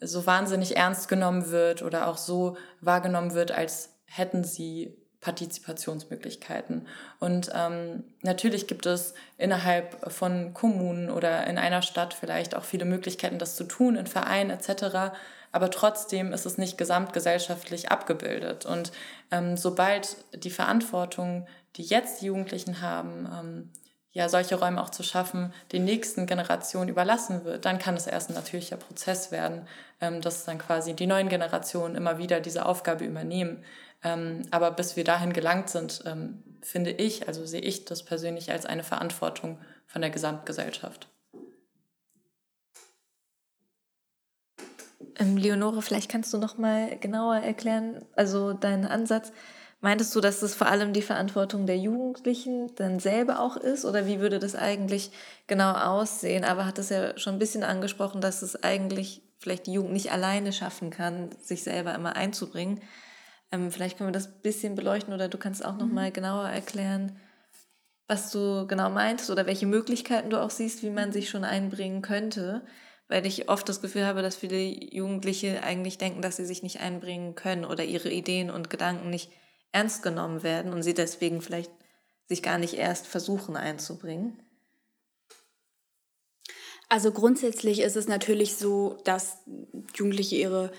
so 0.00 0.26
wahnsinnig 0.26 0.76
ernst 0.76 1.08
genommen 1.08 1.50
wird 1.50 1.82
oder 1.82 2.08
auch 2.08 2.16
so 2.16 2.56
wahrgenommen 2.80 3.34
wird, 3.34 3.52
als 3.52 3.90
hätten 4.06 4.44
sie 4.44 4.96
Partizipationsmöglichkeiten. 5.24 6.86
Und 7.18 7.50
ähm, 7.54 8.04
natürlich 8.20 8.66
gibt 8.66 8.84
es 8.84 9.14
innerhalb 9.38 10.12
von 10.12 10.52
Kommunen 10.52 11.10
oder 11.10 11.46
in 11.46 11.56
einer 11.56 11.80
Stadt 11.80 12.12
vielleicht 12.12 12.54
auch 12.54 12.62
viele 12.62 12.84
Möglichkeiten, 12.84 13.38
das 13.38 13.56
zu 13.56 13.64
tun, 13.64 13.96
in 13.96 14.06
Vereinen 14.06 14.50
etc. 14.50 15.16
Aber 15.50 15.70
trotzdem 15.70 16.32
ist 16.34 16.44
es 16.44 16.58
nicht 16.58 16.76
gesamtgesellschaftlich 16.76 17.90
abgebildet. 17.90 18.66
Und 18.66 18.92
ähm, 19.30 19.56
sobald 19.56 20.16
die 20.34 20.50
Verantwortung, 20.50 21.46
die 21.76 21.84
jetzt 21.84 22.20
die 22.20 22.26
Jugendlichen 22.26 22.82
haben, 22.82 23.26
ähm, 23.32 23.70
ja, 24.14 24.28
solche 24.28 24.54
Räume 24.54 24.80
auch 24.80 24.90
zu 24.90 25.02
schaffen, 25.02 25.52
den 25.72 25.84
nächsten 25.84 26.26
Generationen 26.26 26.88
überlassen 26.88 27.44
wird, 27.44 27.64
dann 27.64 27.80
kann 27.80 27.96
es 27.96 28.06
erst 28.06 28.30
ein 28.30 28.34
natürlicher 28.34 28.76
Prozess 28.76 29.32
werden, 29.32 29.66
ähm, 30.00 30.20
dass 30.20 30.44
dann 30.44 30.58
quasi 30.58 30.94
die 30.94 31.08
neuen 31.08 31.28
Generationen 31.28 31.96
immer 31.96 32.16
wieder 32.16 32.40
diese 32.40 32.64
Aufgabe 32.64 33.04
übernehmen. 33.04 33.64
Ähm, 34.04 34.42
aber 34.52 34.70
bis 34.70 34.94
wir 34.94 35.02
dahin 35.02 35.32
gelangt 35.32 35.68
sind, 35.68 36.04
ähm, 36.06 36.44
finde 36.62 36.92
ich, 36.92 37.26
also 37.26 37.44
sehe 37.44 37.60
ich 37.60 37.86
das 37.86 38.04
persönlich 38.04 38.52
als 38.52 38.66
eine 38.66 38.84
Verantwortung 38.84 39.58
von 39.88 40.00
der 40.00 40.10
Gesamtgesellschaft. 40.10 41.08
Ähm, 45.16 45.36
Leonore, 45.36 45.82
vielleicht 45.82 46.08
kannst 46.08 46.32
du 46.32 46.38
noch 46.38 46.56
mal 46.56 46.96
genauer 46.98 47.38
erklären, 47.38 48.04
also 48.14 48.52
deinen 48.52 48.86
Ansatz. 48.86 49.32
Meintest 49.84 50.16
du, 50.16 50.22
dass 50.22 50.40
es 50.40 50.54
vor 50.54 50.68
allem 50.68 50.94
die 50.94 51.02
Verantwortung 51.02 51.66
der 51.66 51.76
Jugendlichen 51.76 52.74
dann 52.76 53.00
selber 53.00 53.38
auch 53.38 53.58
ist? 53.58 53.84
Oder 53.84 54.06
wie 54.06 54.18
würde 54.18 54.38
das 54.38 54.54
eigentlich 54.54 55.10
genau 55.46 55.72
aussehen? 55.72 56.42
Aber 56.42 56.64
hat 56.64 56.78
es 56.78 56.88
ja 56.88 57.18
schon 57.18 57.34
ein 57.34 57.38
bisschen 57.38 57.64
angesprochen, 57.64 58.22
dass 58.22 58.40
es 58.40 58.62
eigentlich 58.62 59.20
vielleicht 59.40 59.66
die 59.66 59.74
Jugend 59.74 59.92
nicht 59.92 60.10
alleine 60.10 60.54
schaffen 60.54 60.88
kann, 60.88 61.28
sich 61.38 61.64
selber 61.64 61.94
immer 61.94 62.16
einzubringen. 62.16 62.80
Ähm, 63.52 63.70
vielleicht 63.70 63.98
können 63.98 64.08
wir 64.08 64.14
das 64.14 64.28
ein 64.28 64.40
bisschen 64.40 64.74
beleuchten 64.74 65.12
oder 65.12 65.28
du 65.28 65.36
kannst 65.36 65.62
auch 65.62 65.76
noch 65.76 65.84
mhm. 65.84 65.94
mal 65.94 66.10
genauer 66.10 66.48
erklären, 66.48 67.18
was 68.08 68.30
du 68.30 68.66
genau 68.66 68.88
meinst 68.88 69.28
oder 69.28 69.44
welche 69.44 69.66
Möglichkeiten 69.66 70.30
du 70.30 70.40
auch 70.40 70.48
siehst, 70.48 70.82
wie 70.82 70.88
man 70.88 71.12
sich 71.12 71.28
schon 71.28 71.44
einbringen 71.44 72.00
könnte, 72.00 72.62
weil 73.08 73.26
ich 73.26 73.50
oft 73.50 73.68
das 73.68 73.82
Gefühl 73.82 74.06
habe, 74.06 74.22
dass 74.22 74.34
viele 74.34 74.62
Jugendliche 74.62 75.62
eigentlich 75.62 75.98
denken, 75.98 76.22
dass 76.22 76.36
sie 76.36 76.46
sich 76.46 76.62
nicht 76.62 76.80
einbringen 76.80 77.34
können 77.34 77.66
oder 77.66 77.84
ihre 77.84 78.08
Ideen 78.08 78.48
und 78.48 78.70
Gedanken 78.70 79.10
nicht 79.10 79.30
ernst 79.74 80.02
genommen 80.02 80.42
werden 80.42 80.72
und 80.72 80.82
sie 80.82 80.94
deswegen 80.94 81.42
vielleicht 81.42 81.72
sich 82.26 82.42
gar 82.42 82.58
nicht 82.58 82.74
erst 82.74 83.06
versuchen 83.06 83.56
einzubringen. 83.56 84.40
Also 86.88 87.10
grundsätzlich 87.10 87.80
ist 87.80 87.96
es 87.96 88.06
natürlich 88.06 88.54
so, 88.54 88.98
dass 89.04 89.38
Jugendliche 89.94 90.36
ihre 90.36 90.70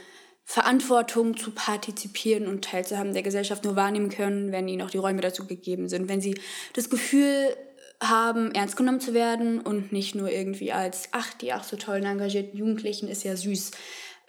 Verantwortung 0.45 1.35
zu 1.35 1.51
partizipieren 1.51 2.47
und 2.47 2.63
teilzuhaben 2.63 3.13
der 3.13 3.23
Gesellschaft 3.23 3.63
nur 3.65 3.75
wahrnehmen 3.75 4.09
können, 4.09 4.51
wenn 4.51 4.67
ihnen 4.67 4.83
auch 4.83 4.91
die 4.91 4.99
Räume 4.99 5.21
dazu 5.21 5.45
gegeben 5.45 5.89
sind. 5.89 6.07
Wenn 6.07 6.21
sie 6.21 6.39
das 6.73 6.89
Gefühl 6.89 7.55
haben, 8.01 8.53
ernst 8.53 8.77
genommen 8.77 9.01
zu 9.01 9.13
werden 9.13 9.59
und 9.59 9.91
nicht 9.91 10.15
nur 10.15 10.31
irgendwie 10.31 10.71
als, 10.71 11.09
ach, 11.11 11.33
die 11.33 11.51
ach 11.51 11.63
so 11.63 11.75
tollen, 11.75 12.05
engagierten 12.05 12.57
Jugendlichen 12.57 13.09
ist 13.09 13.23
ja 13.23 13.35
süß. 13.35 13.71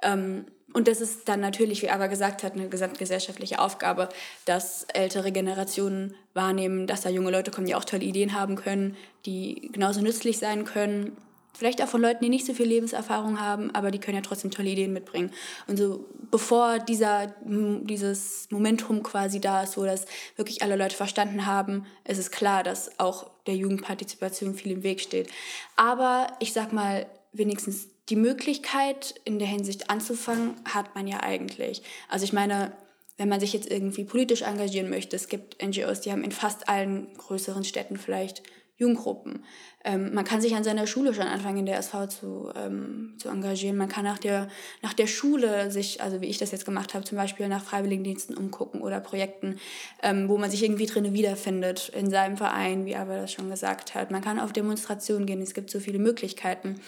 Ähm, 0.03 0.47
und 0.77 0.89
das 0.89 1.01
ist 1.01 1.29
dann 1.29 1.41
natürlich, 1.41 1.83
wie 1.83 1.91
aber 1.91 2.07
gesagt 2.09 2.43
hat, 2.43 2.53
eine 2.53 2.69
gesamtgesellschaftliche 2.69 3.59
Aufgabe, 3.59 4.11
dass 4.45 4.85
ältere 4.93 5.33
Generationen 5.33 6.15
wahrnehmen, 6.35 6.87
dass 6.87 7.01
da 7.01 7.09
junge 7.09 7.31
Leute 7.31 7.51
kommen, 7.51 7.67
die 7.67 7.75
auch 7.75 7.85
tolle 7.85 8.05
Ideen 8.05 8.35
haben 8.35 8.57
können, 8.57 8.97
die 9.25 9.71
genauso 9.73 10.03
nützlich 10.03 10.39
sein 10.39 10.65
können 10.65 11.17
Vielleicht 11.57 11.83
auch 11.83 11.89
von 11.89 12.03
Leuten, 12.03 12.23
die 12.23 12.29
nicht 12.29 12.45
so 12.45 12.53
viel 12.53 12.67
Lebenserfahrung 12.67 13.41
haben, 13.41 13.75
aber 13.75 13.91
die 13.91 13.99
können 13.99 14.17
ja 14.17 14.23
trotzdem 14.23 14.51
tolle 14.51 14.69
Ideen 14.69 14.93
mitbringen. 14.93 15.31
Und 15.67 15.79
so 15.79 16.05
bevor 16.31 16.79
dieser, 16.81 17.35
dieses 17.45 18.47
Momentum 18.51 19.03
quasi 19.03 19.41
da 19.41 19.63
ist, 19.63 19.79
wo 19.79 19.85
das 19.85 20.05
wirklich 20.37 20.61
alle 20.61 20.77
Leute 20.77 20.95
verstanden 20.95 21.47
haben, 21.47 21.87
ist 22.05 22.19
es 22.19 22.31
klar, 22.31 22.63
dass 22.63 23.01
auch 23.01 23.31
der 23.47 23.57
Jugendpartizipation 23.57 24.55
viel 24.55 24.73
im 24.73 24.83
Weg 24.83 25.01
steht. 25.01 25.31
Aber 25.77 26.27
ich 26.41 26.53
sag 26.53 26.75
mal, 26.75 27.07
wenigstens 27.39 27.89
die 28.09 28.17
Möglichkeit 28.17 29.15
in 29.25 29.39
der 29.39 29.49
Hinsicht 29.49 29.91
anzufangen, 29.91 30.55
hat 30.65 30.95
man 30.95 31.07
ja 31.07 31.23
eigentlich. 31.23 31.83
Also 32.09 32.25
ich 32.25 32.33
meine, 32.33 32.73
wenn 33.17 33.29
man 33.29 33.41
sich 33.41 33.53
jetzt 33.53 33.71
irgendwie 33.71 34.05
politisch 34.05 34.43
engagieren 34.43 34.91
möchte, 34.91 35.17
es 35.17 35.29
gibt 35.29 35.63
NGOs, 35.63 36.03
die 36.03 36.13
haben 36.13 36.25
in 36.25 36.33
fast 36.33 36.69
allen 36.69 37.13
größeren 37.17 37.65
Städten 37.65 37.97
vielleicht 37.97 38.43
Jugendgruppen. 38.79 39.45
Ähm, 39.85 40.13
man 40.13 40.25
kann 40.25 40.41
sich 40.41 40.55
an 40.55 40.65
seiner 40.65 40.87
Schule 40.87 41.15
schon 41.15 41.27
anfangen, 41.27 41.59
in 41.59 41.67
der 41.67 41.79
SV 41.79 42.07
zu, 42.09 42.53
ähm, 42.55 43.15
zu 43.19 43.29
engagieren. 43.29 43.77
Man 43.77 43.89
kann 43.89 44.05
nach 44.05 44.19
der, 44.19 44.49
nach 44.83 44.93
der 44.93 45.07
Schule 45.07 45.71
sich, 45.71 46.03
also 46.03 46.21
wie 46.21 46.27
ich 46.27 46.37
das 46.39 46.53
jetzt 46.53 46.67
gemacht 46.67 46.93
habe, 46.93 47.05
zum 47.05 47.17
Beispiel 47.17 47.49
nach 47.49 47.65
Freiwilligendiensten 47.65 48.37
umgucken 48.37 48.83
oder 48.83 49.01
Projekten, 49.01 49.59
ähm, 50.03 50.29
wo 50.29 50.37
man 50.37 50.51
sich 50.51 50.63
irgendwie 50.63 50.87
drin 50.87 51.13
wiederfindet, 51.15 51.89
in 51.89 52.11
seinem 52.11 52.37
Verein, 52.37 52.85
wie 52.85 52.97
aber 52.97 53.17
das 53.17 53.33
schon 53.33 53.49
gesagt 53.49 53.95
hat. 53.95 54.11
Man 54.11 54.23
kann 54.23 54.39
auf 54.39 54.53
Demonstrationen 54.53 55.27
gehen, 55.27 55.41
es 55.41 55.55
gibt 55.55 55.71
so 55.71 55.81
viele 55.81 55.99
Möglichkeiten. 55.99 56.81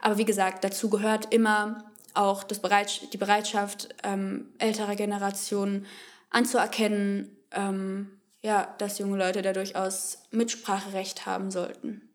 Aber 0.00 0.18
wie 0.18 0.24
gesagt, 0.24 0.64
dazu 0.64 0.90
gehört 0.90 1.32
immer 1.32 1.84
auch 2.14 2.42
das 2.42 2.58
Bereit, 2.58 3.12
die 3.12 3.18
Bereitschaft 3.18 3.94
ähm, 4.02 4.48
älterer 4.58 4.96
Generationen 4.96 5.86
anzuerkennen, 6.30 7.36
ähm, 7.52 8.15
ja, 8.46 8.74
dass 8.78 8.98
junge 8.98 9.18
Leute 9.18 9.42
da 9.42 9.52
durchaus 9.52 10.18
Mitspracherecht 10.30 11.26
haben 11.26 11.50
sollten. 11.50 12.08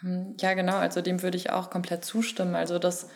Hm, 0.00 0.36
ja, 0.40 0.54
genau, 0.54 0.76
also 0.76 1.00
dem 1.02 1.22
würde 1.22 1.36
ich 1.36 1.50
auch 1.50 1.70
komplett 1.70 2.04
zustimmen. 2.04 2.54
Also, 2.54 2.78
dass 2.78 3.08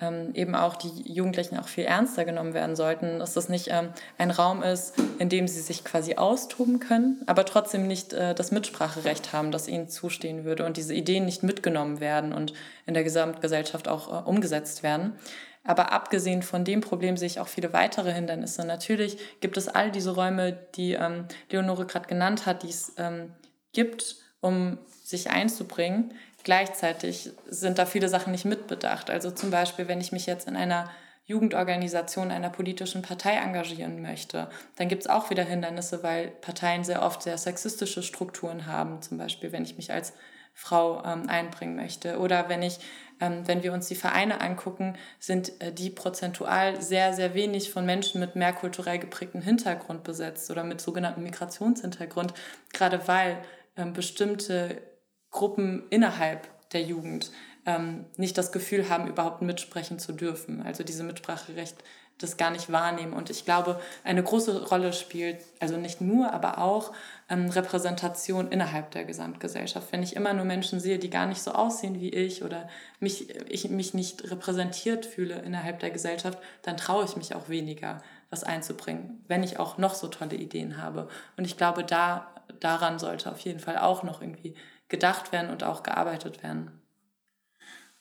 ähm, 0.00 0.30
eben 0.34 0.54
auch 0.54 0.76
die 0.76 1.12
Jugendlichen 1.12 1.58
auch 1.58 1.68
viel 1.68 1.84
ernster 1.84 2.24
genommen 2.24 2.54
werden 2.54 2.76
sollten, 2.76 3.18
dass 3.18 3.34
das 3.34 3.48
nicht 3.48 3.68
ähm, 3.70 3.90
ein 4.18 4.30
Raum 4.30 4.62
ist, 4.62 4.94
in 5.18 5.28
dem 5.28 5.48
sie 5.48 5.60
sich 5.60 5.84
quasi 5.84 6.16
austoben 6.16 6.80
können, 6.80 7.22
aber 7.26 7.44
trotzdem 7.44 7.86
nicht 7.86 8.12
äh, 8.12 8.34
das 8.34 8.50
Mitspracherecht 8.50 9.32
haben, 9.32 9.50
das 9.50 9.68
ihnen 9.68 9.88
zustehen 9.88 10.44
würde 10.44 10.64
und 10.64 10.76
diese 10.76 10.94
Ideen 10.94 11.24
nicht 11.24 11.42
mitgenommen 11.42 12.00
werden 12.00 12.32
und 12.32 12.52
in 12.86 12.94
der 12.94 13.04
Gesamtgesellschaft 13.04 13.88
auch 13.88 14.08
äh, 14.08 14.28
umgesetzt 14.28 14.82
werden. 14.82 15.14
Aber 15.62 15.92
abgesehen 15.92 16.42
von 16.42 16.64
dem 16.64 16.80
Problem 16.80 17.16
sehe 17.16 17.26
ich 17.26 17.38
auch 17.38 17.48
viele 17.48 17.72
weitere 17.72 18.12
Hindernisse. 18.12 18.66
Natürlich 18.66 19.18
gibt 19.40 19.56
es 19.56 19.68
all 19.68 19.90
diese 19.90 20.14
Räume, 20.14 20.58
die 20.74 20.94
ähm, 20.94 21.26
Leonore 21.50 21.84
gerade 21.84 22.08
genannt 22.08 22.46
hat, 22.46 22.62
die 22.62 22.70
es 22.70 22.94
ähm, 22.96 23.32
gibt, 23.72 24.16
um 24.40 24.78
sich 25.04 25.30
einzubringen. 25.30 26.14
Gleichzeitig 26.44 27.30
sind 27.46 27.78
da 27.78 27.86
viele 27.86 28.08
Sachen 28.08 28.32
nicht 28.32 28.44
mitbedacht. 28.44 29.10
Also 29.10 29.30
zum 29.30 29.50
Beispiel, 29.50 29.88
wenn 29.88 30.00
ich 30.00 30.12
mich 30.12 30.26
jetzt 30.26 30.48
in 30.48 30.56
einer 30.56 30.90
Jugendorganisation 31.26 32.30
einer 32.30 32.50
politischen 32.50 33.02
Partei 33.02 33.34
engagieren 33.34 34.02
möchte, 34.02 34.48
dann 34.76 34.88
gibt 34.88 35.02
es 35.02 35.08
auch 35.08 35.30
wieder 35.30 35.44
Hindernisse, 35.44 36.02
weil 36.02 36.28
Parteien 36.28 36.82
sehr 36.82 37.02
oft 37.02 37.22
sehr 37.22 37.38
sexistische 37.38 38.02
Strukturen 38.02 38.66
haben. 38.66 39.00
Zum 39.02 39.18
Beispiel, 39.18 39.52
wenn 39.52 39.64
ich 39.64 39.76
mich 39.76 39.92
als 39.92 40.12
Frau 40.54 41.04
ähm, 41.04 41.28
einbringen 41.28 41.76
möchte. 41.76 42.18
Oder 42.18 42.48
wenn 42.48 42.62
ich 42.62 42.80
ähm, 43.20 43.46
wenn 43.46 43.62
wir 43.62 43.72
uns 43.72 43.86
die 43.86 43.94
Vereine 43.94 44.40
angucken, 44.40 44.96
sind 45.18 45.60
äh, 45.60 45.72
die 45.72 45.90
prozentual 45.90 46.80
sehr, 46.80 47.12
sehr 47.12 47.34
wenig 47.34 47.70
von 47.70 47.84
Menschen 47.84 48.20
mit 48.20 48.34
mehr 48.34 48.52
kulturell 48.52 48.98
geprägten 48.98 49.42
Hintergrund 49.42 50.04
besetzt 50.04 50.50
oder 50.50 50.64
mit 50.64 50.80
sogenanntem 50.80 51.22
Migrationshintergrund, 51.22 52.32
gerade 52.72 53.06
weil 53.06 53.38
ähm, 53.76 53.92
bestimmte 53.92 54.82
Gruppen 55.30 55.84
innerhalb 55.90 56.48
der 56.70 56.82
Jugend 56.82 57.30
ähm, 57.66 58.06
nicht 58.16 58.38
das 58.38 58.52
Gefühl 58.52 58.88
haben, 58.88 59.06
überhaupt 59.06 59.42
mitsprechen 59.42 59.98
zu 59.98 60.12
dürfen. 60.12 60.62
Also 60.62 60.82
diese 60.84 61.04
Mitspracherecht 61.04 61.76
das 62.22 62.36
gar 62.36 62.50
nicht 62.50 62.70
wahrnehmen. 62.70 63.12
Und 63.12 63.30
ich 63.30 63.44
glaube, 63.44 63.80
eine 64.04 64.22
große 64.22 64.68
Rolle 64.68 64.92
spielt, 64.92 65.38
also 65.58 65.76
nicht 65.76 66.00
nur, 66.00 66.32
aber 66.32 66.58
auch 66.58 66.92
ähm, 67.28 67.48
Repräsentation 67.48 68.48
innerhalb 68.48 68.90
der 68.90 69.04
Gesamtgesellschaft. 69.04 69.90
Wenn 69.90 70.02
ich 70.02 70.16
immer 70.16 70.32
nur 70.34 70.44
Menschen 70.44 70.80
sehe, 70.80 70.98
die 70.98 71.10
gar 71.10 71.26
nicht 71.26 71.42
so 71.42 71.52
aussehen 71.52 72.00
wie 72.00 72.10
ich 72.10 72.44
oder 72.44 72.68
mich, 72.98 73.30
ich 73.48 73.68
mich 73.70 73.94
nicht 73.94 74.30
repräsentiert 74.30 75.06
fühle 75.06 75.36
innerhalb 75.40 75.80
der 75.80 75.90
Gesellschaft, 75.90 76.38
dann 76.62 76.76
traue 76.76 77.04
ich 77.04 77.16
mich 77.16 77.34
auch 77.34 77.48
weniger, 77.48 78.02
was 78.28 78.44
einzubringen, 78.44 79.24
wenn 79.26 79.42
ich 79.42 79.58
auch 79.58 79.76
noch 79.76 79.94
so 79.94 80.06
tolle 80.06 80.36
Ideen 80.36 80.80
habe. 80.80 81.08
Und 81.36 81.44
ich 81.44 81.56
glaube, 81.56 81.84
da, 81.84 82.28
daran 82.60 82.98
sollte 82.98 83.30
auf 83.30 83.40
jeden 83.40 83.60
Fall 83.60 83.78
auch 83.78 84.02
noch 84.02 84.20
irgendwie 84.20 84.54
gedacht 84.90 85.32
werden 85.32 85.50
und 85.50 85.64
auch 85.64 85.82
gearbeitet 85.82 86.42
werden. 86.42 86.70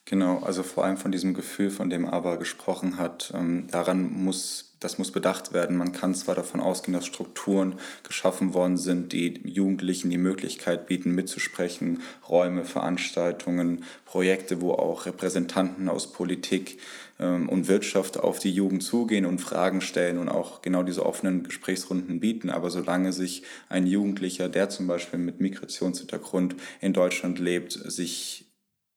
Genau, 0.10 0.40
also 0.40 0.64
vor 0.64 0.86
allem 0.86 0.98
von 0.98 1.12
diesem 1.12 1.36
Gefühl, 1.36 1.70
von 1.70 1.92
dem 1.92 2.08
Ava 2.08 2.38
gesprochen 2.38 2.98
hat, 2.98 3.32
ähm, 3.36 3.68
daran 3.70 4.12
muss, 4.12 4.74
das 4.80 4.98
muss 4.98 5.12
bedacht 5.12 5.54
werden. 5.54 5.78
Man 5.78 5.92
kann 5.92 6.16
zwar 6.16 6.34
davon 6.34 6.62
ausgehen, 6.62 6.96
dass 6.96 7.06
Strukturen 7.06 7.76
geschaffen 8.02 8.56
worden 8.56 8.78
sind, 8.78 9.14
die 9.14 9.40
Jugendlichen 9.48 10.10
die 10.10 10.18
Möglichkeit 10.18 10.88
bieten, 10.88 11.14
mitzusprechen, 11.14 12.02
Räume, 12.28 12.66
Veranstaltungen, 12.66 13.84
Projekte, 14.06 14.62
wo 14.62 14.72
auch 14.72 15.06
Repräsentanten 15.06 15.88
aus 15.90 16.12
Politik 16.12 16.80
und 17.20 17.68
Wirtschaft 17.68 18.18
auf 18.18 18.40
die 18.40 18.52
Jugend 18.52 18.82
zugehen 18.82 19.26
und 19.26 19.40
Fragen 19.40 19.82
stellen 19.82 20.18
und 20.18 20.30
auch 20.30 20.62
genau 20.62 20.84
diese 20.84 21.06
offenen 21.06 21.44
Gesprächsrunden 21.44 22.22
bieten. 22.22 22.50
Aber 22.50 22.70
solange 22.70 23.12
sich 23.12 23.44
ein 23.68 23.86
Jugendlicher, 23.86 24.48
der 24.48 24.70
zum 24.70 24.88
Beispiel 24.88 25.20
mit 25.20 25.42
Migrationshintergrund 25.42 26.56
in 26.80 26.94
Deutschland 26.94 27.38
lebt, 27.38 27.74
sich 27.74 28.46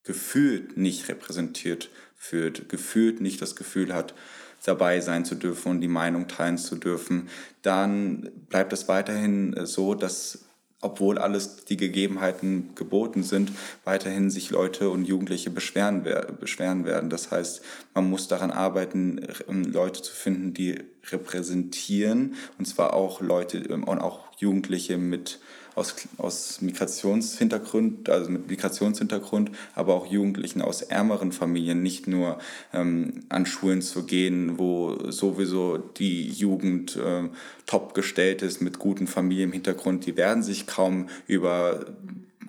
gefühlt 0.05 0.77
nicht 0.77 1.09
repräsentiert 1.09 1.91
fühlt, 2.15 2.69
gefühlt 2.69 3.21
nicht 3.21 3.43
das 3.43 3.57
Gefühl 3.57 3.93
hat, 3.93 4.15
dabei 4.65 5.01
sein 5.01 5.25
zu 5.25 5.35
dürfen 5.35 5.73
und 5.73 5.81
die 5.81 5.89
Meinung 5.89 6.29
teilen 6.29 6.59
zu 6.59 6.77
dürfen, 6.77 7.29
dann 7.63 8.31
bleibt 8.49 8.73
es 8.73 8.87
weiterhin 8.87 9.67
so, 9.67 9.95
dass 9.95 10.45
obwohl 10.83 11.17
alles 11.17 11.65
die 11.65 11.77
Gegebenheiten 11.77 12.75
geboten 12.75 13.23
sind, 13.23 13.53
weiterhin 13.85 14.31
sich 14.31 14.51
Leute 14.51 14.91
und 14.91 15.07
Jugendliche 15.07 15.49
beschweren, 15.51 16.07
beschweren 16.39 16.85
werden. 16.85 17.09
Das 17.09 17.31
heißt, 17.31 17.63
man 17.95 18.11
muss 18.11 18.29
daran 18.29 18.51
arbeiten, 18.51 19.21
Leute 19.49 20.03
zu 20.03 20.13
finden, 20.13 20.53
die 20.53 20.79
repräsentieren, 21.11 22.35
und 22.59 22.67
zwar 22.67 22.93
auch 22.93 23.21
Leute 23.21 23.67
und 23.69 24.01
auch 24.01 24.21
Jugendliche 24.39 24.99
mit 24.99 25.39
aus, 25.75 25.95
aus 26.19 26.61
Migrationshintergrund, 26.61 28.09
also 28.09 28.31
mit 28.31 28.49
Migrationshintergrund, 28.49 29.51
aber 29.75 29.95
auch 29.95 30.07
Jugendlichen 30.07 30.63
aus 30.63 30.83
ärmeren 30.83 31.33
Familien, 31.33 31.83
nicht 31.83 32.07
nur 32.07 32.39
ähm, 32.73 33.25
an 33.29 33.47
Schulen 33.47 33.83
zu 33.83 34.05
gehen, 34.05 34.59
wo 34.59 35.11
sowieso 35.11 35.79
die 35.79 36.29
Jugend 36.29 36.97
äh, 36.97 37.29
top 37.67 37.95
gestellt 37.95 38.43
ist 38.43 38.61
mit 38.61 38.79
gutem 38.79 39.07
Familienhintergrund, 39.07 40.07
die 40.07 40.17
werden 40.17 40.43
sich 40.43 40.67
kaum 40.67 41.09
über 41.27 41.87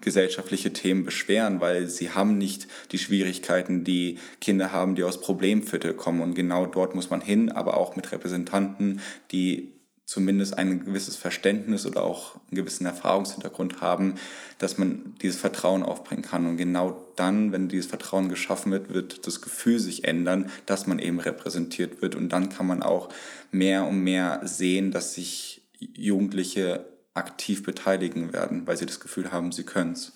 gesellschaftliche 0.04 0.74
Themen 0.74 1.06
beschweren, 1.06 1.62
weil 1.62 1.88
sie 1.88 2.12
haben 2.12 2.38
nicht 2.38 2.68
die 2.92 3.00
Schwierigkeiten, 3.00 3.86
die 3.86 4.20
Kinder 4.42 4.74
haben, 4.74 4.96
die 4.96 5.04
aus 5.04 5.22
Problemviertel 5.22 5.94
kommen. 5.94 6.22
Und 6.22 6.36
genau 6.36 6.66
dort 6.66 6.94
muss 6.94 7.10
man 7.10 7.22
hin, 7.22 7.50
aber 7.50 7.78
auch 7.78 7.96
mit 7.96 8.12
Repräsentanten, 8.12 9.00
die 9.32 9.72
zumindest 10.06 10.58
ein 10.58 10.86
gewisses 10.86 11.16
Verständnis 11.16 11.86
oder 11.86 12.04
auch 12.04 12.36
einen 12.36 12.58
gewissen 12.58 12.86
Erfahrungshintergrund 12.86 13.82
haben, 13.82 14.16
dass 14.60 14.78
man 14.78 15.16
dieses 15.22 15.40
Vertrauen 15.40 15.84
aufbringen 15.84 16.24
kann. 16.24 16.46
Und 16.46 16.58
genau 16.58 17.08
dann, 17.16 17.52
wenn 17.52 17.70
dieses 17.70 17.88
Vertrauen 17.88 18.30
geschaffen 18.30 18.72
wird, 18.72 18.94
wird 18.94 19.26
das 19.26 19.42
Gefühl 19.42 19.80
sich 19.80 20.04
ändern, 20.04 20.50
dass 20.66 20.88
man 20.88 21.00
eben 21.00 21.20
repräsentiert 21.20 22.02
wird. 22.02 22.16
Und 22.16 22.30
dann 22.30 22.50
kann 22.50 22.68
man 22.68 22.84
auch 22.84 23.10
mehr 23.52 23.86
und 23.86 24.04
mehr 24.04 24.42
sehen, 24.44 24.92
dass 24.92 25.14
sich 25.14 25.62
Jugendliche 25.80 26.86
aktiv 27.14 27.64
beteiligen 27.64 28.34
werden, 28.34 28.68
weil 28.68 28.78
sie 28.78 28.86
das 28.86 29.00
Gefühl 29.00 29.32
haben, 29.32 29.52
sie 29.52 29.64
können 29.64 29.94
es. 29.94 30.14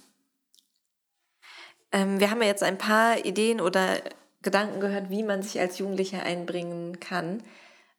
Ähm, 1.91 2.19
wir 2.19 2.31
haben 2.31 2.41
ja 2.41 2.47
jetzt 2.47 2.63
ein 2.63 2.77
paar 2.77 3.25
Ideen 3.25 3.61
oder 3.61 3.97
Gedanken 4.41 4.79
gehört, 4.79 5.09
wie 5.09 5.23
man 5.23 5.41
sich 5.41 5.59
als 5.59 5.77
Jugendlicher 5.77 6.23
einbringen 6.23 6.99
kann. 6.99 7.43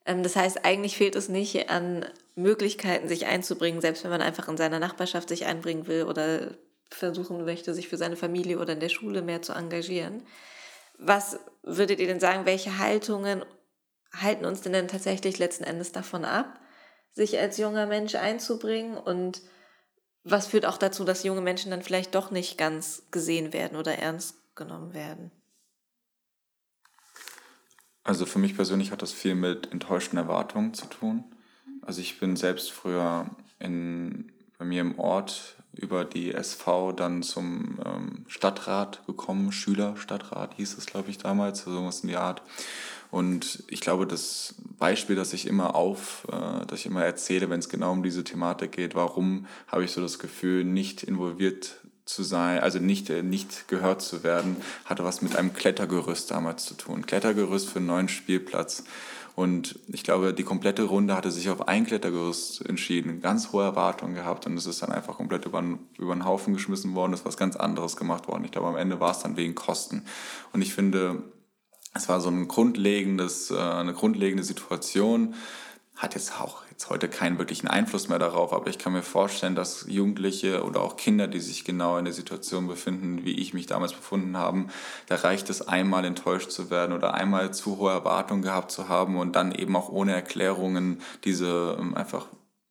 Ähm, 0.09 0.23
das 0.23 0.35
heißt, 0.35 0.65
eigentlich 0.65 0.97
fehlt 0.97 1.15
es 1.15 1.29
nicht 1.29 1.69
an 1.69 2.05
Möglichkeiten, 2.35 3.07
sich 3.07 3.27
einzubringen, 3.27 3.79
selbst 3.79 4.03
wenn 4.03 4.11
man 4.11 4.21
einfach 4.21 4.47
in 4.47 4.57
seiner 4.57 4.79
Nachbarschaft 4.79 5.29
sich 5.29 5.45
einbringen 5.45 5.87
will 5.87 6.03
oder 6.03 6.57
versuchen 6.89 7.45
möchte, 7.45 7.75
sich 7.75 7.87
für 7.87 7.97
seine 7.97 8.15
Familie 8.15 8.57
oder 8.57 8.73
in 8.73 8.79
der 8.79 8.89
Schule 8.89 9.21
mehr 9.21 9.43
zu 9.43 9.53
engagieren. 9.53 10.23
Was 10.97 11.39
würdet 11.61 11.99
ihr 11.99 12.07
denn 12.07 12.19
sagen, 12.19 12.45
welche 12.45 12.79
Haltungen 12.79 13.45
halten 14.11 14.45
uns 14.45 14.61
denn, 14.61 14.73
denn 14.73 14.87
tatsächlich 14.87 15.37
letzten 15.37 15.63
Endes 15.63 15.91
davon 15.91 16.25
ab, 16.25 16.59
sich 17.11 17.37
als 17.37 17.57
junger 17.57 17.85
Mensch 17.85 18.15
einzubringen 18.15 18.97
und 18.97 19.41
was 20.23 20.47
führt 20.47 20.65
auch 20.65 20.77
dazu, 20.77 21.03
dass 21.03 21.23
junge 21.23 21.41
Menschen 21.41 21.69
dann 21.69 21.83
vielleicht 21.83 22.15
doch 22.15 22.31
nicht 22.31 22.57
ganz 22.57 23.03
gesehen 23.11 23.53
werden 23.53 23.77
oder 23.77 23.93
ernst 23.99 24.55
genommen 24.55 24.93
werden? 24.93 25.31
Also 28.03 28.25
für 28.25 28.39
mich 28.39 28.55
persönlich 28.55 28.91
hat 28.91 29.01
das 29.01 29.11
viel 29.11 29.35
mit 29.35 29.71
enttäuschten 29.71 30.17
Erwartungen 30.17 30.73
zu 30.73 30.85
tun. 30.85 31.23
Also 31.81 32.01
ich 32.01 32.19
bin 32.19 32.35
selbst 32.35 32.71
früher 32.71 33.29
in, 33.59 34.31
bei 34.57 34.65
mir 34.65 34.81
im 34.81 34.97
Ort 34.99 35.55
über 35.73 36.05
die 36.05 36.33
SV 36.33 36.91
dann 36.91 37.23
zum 37.23 37.79
ähm, 37.85 38.25
Stadtrat 38.27 39.05
gekommen, 39.05 39.51
Schülerstadtrat 39.51 40.55
hieß 40.55 40.77
es, 40.77 40.85
glaube 40.85 41.09
ich, 41.09 41.17
damals, 41.17 41.63
so 41.63 41.85
was 41.85 42.01
in 42.01 42.09
die 42.09 42.15
Art. 42.15 42.41
Und 43.11 43.63
ich 43.67 43.81
glaube, 43.81 44.05
das 44.05 44.55
Beispiel, 44.77 45.15
das 45.15 45.33
ich 45.33 45.47
immer 45.47 45.75
auf, 45.75 46.27
äh, 46.31 46.65
das 46.67 46.81
ich 46.81 46.85
immer 46.85 47.03
erzähle, 47.03 47.49
wenn 47.49 47.59
es 47.59 47.69
genau 47.69 47.91
um 47.91 48.03
diese 48.03 48.23
Thematik 48.23 48.73
geht, 48.73 48.95
warum 48.95 49.47
habe 49.67 49.83
ich 49.83 49.91
so 49.91 50.01
das 50.01 50.19
Gefühl, 50.19 50.63
nicht 50.63 51.03
involviert 51.03 51.78
zu 52.09 52.23
sein, 52.23 52.59
also 52.59 52.79
nicht, 52.79 53.09
äh, 53.09 53.21
nicht 53.21 53.67
gehört 53.67 54.01
zu 54.01 54.23
werden, 54.23 54.57
hatte 54.85 55.03
was 55.03 55.21
mit 55.21 55.35
einem 55.35 55.53
Klettergerüst 55.53 56.31
damals 56.31 56.65
zu 56.65 56.73
tun. 56.73 57.05
Klettergerüst 57.05 57.69
für 57.69 57.77
einen 57.77 57.85
neuen 57.85 58.09
Spielplatz. 58.09 58.83
Und 59.35 59.79
ich 59.87 60.03
glaube, 60.03 60.33
die 60.33 60.43
komplette 60.43 60.83
Runde 60.83 61.15
hatte 61.15 61.31
sich 61.31 61.49
auf 61.49 61.67
ein 61.67 61.85
Klettergerüst 61.85 62.67
entschieden, 62.67 63.21
ganz 63.21 63.53
hohe 63.53 63.63
Erwartungen 63.63 64.15
gehabt 64.15 64.45
und 64.47 64.57
es 64.57 64.65
ist 64.65 64.81
dann 64.81 64.91
einfach 64.91 65.15
komplett 65.15 65.45
über, 65.45 65.63
über 65.97 66.13
den 66.13 66.25
Haufen 66.25 66.53
geschmissen 66.53 66.93
worden, 66.95 67.13
es 67.13 67.21
ist 67.21 67.25
was 67.25 67.37
ganz 67.37 67.55
anderes 67.55 67.95
gemacht 67.95 68.27
worden. 68.27 68.43
Ich 68.43 68.51
glaube, 68.51 68.67
am 68.67 68.75
Ende 68.75 68.99
war 68.99 69.11
es 69.11 69.19
dann 69.19 69.37
wegen 69.37 69.55
Kosten. 69.55 70.03
Und 70.51 70.61
ich 70.61 70.73
finde, 70.73 71.23
es 71.93 72.09
war 72.09 72.19
so 72.19 72.29
ein 72.29 72.47
grundlegendes, 72.47 73.51
äh, 73.51 73.57
eine 73.57 73.93
grundlegende 73.93 74.43
Situation, 74.43 75.35
hat 75.99 76.15
jetzt 76.15 76.39
auch 76.39 76.63
jetzt 76.71 76.89
heute 76.89 77.09
keinen 77.09 77.37
wirklichen 77.37 77.67
Einfluss 77.67 78.07
mehr 78.07 78.19
darauf, 78.19 78.53
aber 78.53 78.69
ich 78.69 78.77
kann 78.77 78.93
mir 78.93 79.03
vorstellen, 79.03 79.53
dass 79.53 79.85
Jugendliche 79.89 80.63
oder 80.63 80.79
auch 80.81 80.95
Kinder, 80.95 81.27
die 81.27 81.41
sich 81.41 81.65
genau 81.65 81.97
in 81.97 82.05
der 82.05 82.13
Situation 82.13 82.67
befinden, 82.67 83.25
wie 83.25 83.33
ich 83.33 83.53
mich 83.53 83.65
damals 83.65 83.91
befunden 83.91 84.37
habe, 84.37 84.65
da 85.07 85.15
reicht 85.15 85.49
es 85.49 85.61
einmal 85.67 86.05
enttäuscht 86.05 86.51
zu 86.51 86.69
werden 86.69 86.93
oder 86.93 87.15
einmal 87.15 87.53
zu 87.53 87.77
hohe 87.77 87.91
Erwartungen 87.91 88.41
gehabt 88.41 88.71
zu 88.71 88.87
haben 88.87 89.17
und 89.17 89.35
dann 89.35 89.51
eben 89.51 89.75
auch 89.75 89.89
ohne 89.89 90.13
Erklärungen 90.13 91.01
diese 91.25 91.75
ähm, 91.77 91.95
einfach 91.95 92.27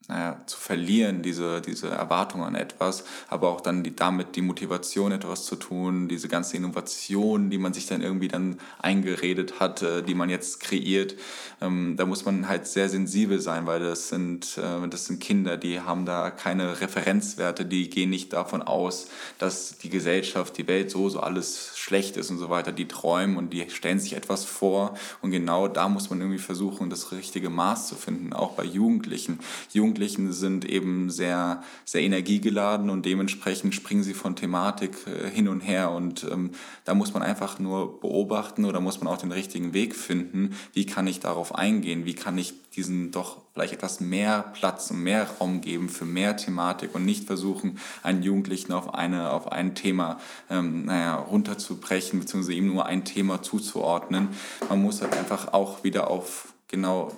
naja, 0.08 0.40
zu 0.46 0.56
verlieren, 0.56 1.20
diese, 1.20 1.60
diese 1.60 1.90
Erwartung 1.90 2.42
an 2.42 2.54
etwas, 2.54 3.04
aber 3.28 3.50
auch 3.50 3.60
dann 3.60 3.82
die, 3.82 3.94
damit 3.94 4.36
die 4.36 4.42
Motivation, 4.42 5.12
etwas 5.12 5.44
zu 5.44 5.54
tun, 5.56 6.08
diese 6.08 6.28
ganze 6.28 6.56
Innovation, 6.56 7.50
die 7.50 7.58
man 7.58 7.74
sich 7.74 7.86
dann 7.86 8.00
irgendwie 8.00 8.28
dann 8.28 8.58
eingeredet 8.78 9.60
hat, 9.60 9.82
äh, 9.82 10.02
die 10.02 10.14
man 10.14 10.30
jetzt 10.30 10.60
kreiert, 10.60 11.14
ähm, 11.60 11.96
da 11.98 12.06
muss 12.06 12.24
man 12.24 12.48
halt 12.48 12.66
sehr 12.66 12.88
sensibel 12.88 13.38
sein, 13.38 13.66
weil 13.66 13.80
das 13.80 14.08
sind, 14.08 14.56
äh, 14.56 14.88
das 14.88 15.04
sind 15.04 15.20
Kinder, 15.20 15.58
die 15.58 15.80
haben 15.80 16.06
da 16.06 16.30
keine 16.30 16.80
Referenzwerte, 16.80 17.66
die 17.66 17.90
gehen 17.90 18.08
nicht 18.08 18.32
davon 18.32 18.62
aus, 18.62 19.08
dass 19.38 19.76
die 19.76 19.90
Gesellschaft, 19.90 20.56
die 20.56 20.68
Welt 20.68 20.90
so, 20.90 21.10
so 21.10 21.20
alles 21.20 21.77
schlecht 21.88 22.16
ist 22.18 22.30
und 22.30 22.38
so 22.38 22.50
weiter, 22.50 22.70
die 22.70 22.86
träumen 22.86 23.36
und 23.38 23.52
die 23.52 23.68
stellen 23.70 23.98
sich 23.98 24.14
etwas 24.14 24.44
vor 24.44 24.94
und 25.22 25.30
genau 25.30 25.68
da 25.68 25.88
muss 25.88 26.10
man 26.10 26.20
irgendwie 26.20 26.38
versuchen, 26.38 26.90
das 26.90 27.12
richtige 27.12 27.48
Maß 27.48 27.88
zu 27.88 27.94
finden, 27.94 28.32
auch 28.32 28.52
bei 28.52 28.64
Jugendlichen. 28.64 29.40
Jugendlichen 29.72 30.32
sind 30.32 30.64
eben 30.64 31.10
sehr, 31.10 31.62
sehr 31.84 32.02
energiegeladen 32.02 32.90
und 32.90 33.06
dementsprechend 33.06 33.74
springen 33.74 34.02
sie 34.02 34.14
von 34.14 34.36
Thematik 34.36 34.96
äh, 35.06 35.30
hin 35.30 35.48
und 35.48 35.60
her. 35.60 35.90
Und 35.90 36.24
ähm, 36.30 36.50
da 36.84 36.94
muss 36.94 37.14
man 37.14 37.22
einfach 37.22 37.58
nur 37.58 38.00
beobachten 38.00 38.64
oder 38.64 38.80
muss 38.80 39.00
man 39.00 39.12
auch 39.12 39.18
den 39.18 39.32
richtigen 39.32 39.72
Weg 39.72 39.96
finden. 39.96 40.54
Wie 40.74 40.86
kann 40.86 41.06
ich 41.06 41.20
darauf 41.20 41.54
eingehen? 41.54 42.04
Wie 42.04 42.14
kann 42.14 42.36
ich 42.38 42.54
diesen 42.78 43.10
doch 43.10 43.42
vielleicht 43.52 43.72
etwas 43.72 43.98
mehr 43.98 44.52
Platz 44.54 44.92
und 44.92 45.02
mehr 45.02 45.26
Raum 45.40 45.60
geben 45.60 45.88
für 45.88 46.04
mehr 46.04 46.36
Thematik 46.36 46.94
und 46.94 47.04
nicht 47.04 47.24
versuchen, 47.24 47.80
einen 48.04 48.22
Jugendlichen 48.22 48.72
auf, 48.72 48.94
eine, 48.94 49.32
auf 49.32 49.50
ein 49.50 49.74
Thema 49.74 50.20
ähm, 50.48 50.84
naja, 50.84 51.16
runterzubrechen, 51.16 52.20
beziehungsweise 52.20 52.56
ihm 52.56 52.68
nur 52.68 52.86
ein 52.86 53.04
Thema 53.04 53.42
zuzuordnen. 53.42 54.28
Man 54.68 54.80
muss 54.80 55.02
halt 55.02 55.16
einfach 55.16 55.52
auch 55.52 55.82
wieder 55.82 56.08
auf 56.08 56.54
genau 56.68 57.10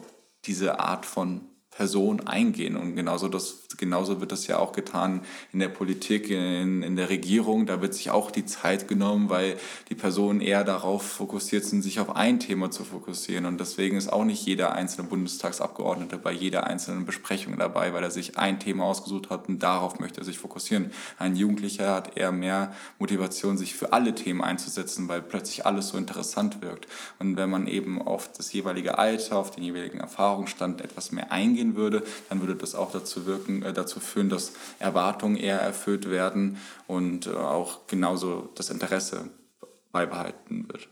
diese 0.47 0.81
Art 0.81 1.05
von 1.05 1.43
Person 1.81 2.21
eingehen. 2.27 2.77
Und 2.77 2.95
genauso, 2.95 3.27
das, 3.29 3.69
genauso 3.79 4.21
wird 4.21 4.33
das 4.33 4.47
ja 4.47 4.59
auch 4.59 4.73
getan 4.73 5.23
in 5.51 5.61
der 5.61 5.71
Politik, 5.71 6.29
in, 6.29 6.83
in 6.83 6.95
der 6.95 7.09
Regierung. 7.09 7.65
Da 7.65 7.81
wird 7.81 7.95
sich 7.95 8.11
auch 8.11 8.31
die 8.31 8.45
Zeit 8.45 8.87
genommen, 8.87 9.31
weil 9.31 9.57
die 9.89 9.95
Personen 9.95 10.43
eher 10.43 10.63
darauf 10.63 11.03
fokussiert 11.03 11.65
sind, 11.65 11.81
sich 11.81 11.99
auf 11.99 12.15
ein 12.15 12.39
Thema 12.39 12.71
zu 12.71 12.85
fokussieren. 12.85 13.47
Und 13.47 13.61
deswegen 13.61 13.97
ist 13.97 14.13
auch 14.13 14.25
nicht 14.27 14.45
jeder 14.45 14.75
einzelne 14.75 15.09
Bundestagsabgeordnete 15.09 16.19
bei 16.19 16.33
jeder 16.33 16.65
einzelnen 16.65 17.07
Besprechung 17.07 17.57
dabei, 17.57 17.95
weil 17.95 18.05
er 18.05 18.11
sich 18.11 18.37
ein 18.37 18.61
Thema 18.61 18.85
ausgesucht 18.85 19.31
hat 19.31 19.49
und 19.49 19.63
darauf 19.63 20.01
möchte 20.01 20.21
er 20.21 20.25
sich 20.27 20.39
fokussieren. 20.39 20.91
Ein 21.19 21.35
Jugendlicher 21.35 21.95
hat 21.95 22.19
eher 22.19 22.31
mehr 22.31 22.75
Motivation, 22.99 23.57
sich 23.57 23.75
für 23.75 23.95
alle 23.95 24.15
Themen 24.15 24.43
einzusetzen, 24.43 25.09
weil 25.09 25.23
plötzlich 25.23 25.65
alles 25.65 25.89
so 25.89 25.97
interessant 25.97 26.61
wirkt. 26.61 26.89
Und 27.19 27.39
wenn 27.39 27.49
man 27.49 27.67
eben 27.67 28.03
auf 28.03 28.31
das 28.37 28.53
jeweilige 28.53 28.99
Alter, 28.99 29.39
auf 29.39 29.51
den 29.51 29.65
jeweiligen 29.65 30.01
Erfahrungsstand 30.01 30.83
etwas 30.83 31.11
mehr 31.11 31.33
eingehen 31.33 31.70
würde, 31.77 32.03
dann 32.29 32.41
würde 32.41 32.57
das 32.57 32.75
auch 32.75 32.93
dazu, 32.93 33.27
wirken, 33.27 33.63
äh, 33.63 33.73
dazu 33.73 34.01
führen, 34.01 34.29
dass 34.29 34.53
Erwartungen 34.79 35.37
eher 35.37 35.61
erfüllt 35.61 36.11
werden 36.11 36.59
und 36.87 37.27
äh, 37.27 37.31
auch 37.31 37.87
genauso 37.87 38.51
das 38.55 38.71
Interesse 38.71 39.31
beibehalten 39.93 40.69
wird. 40.69 40.89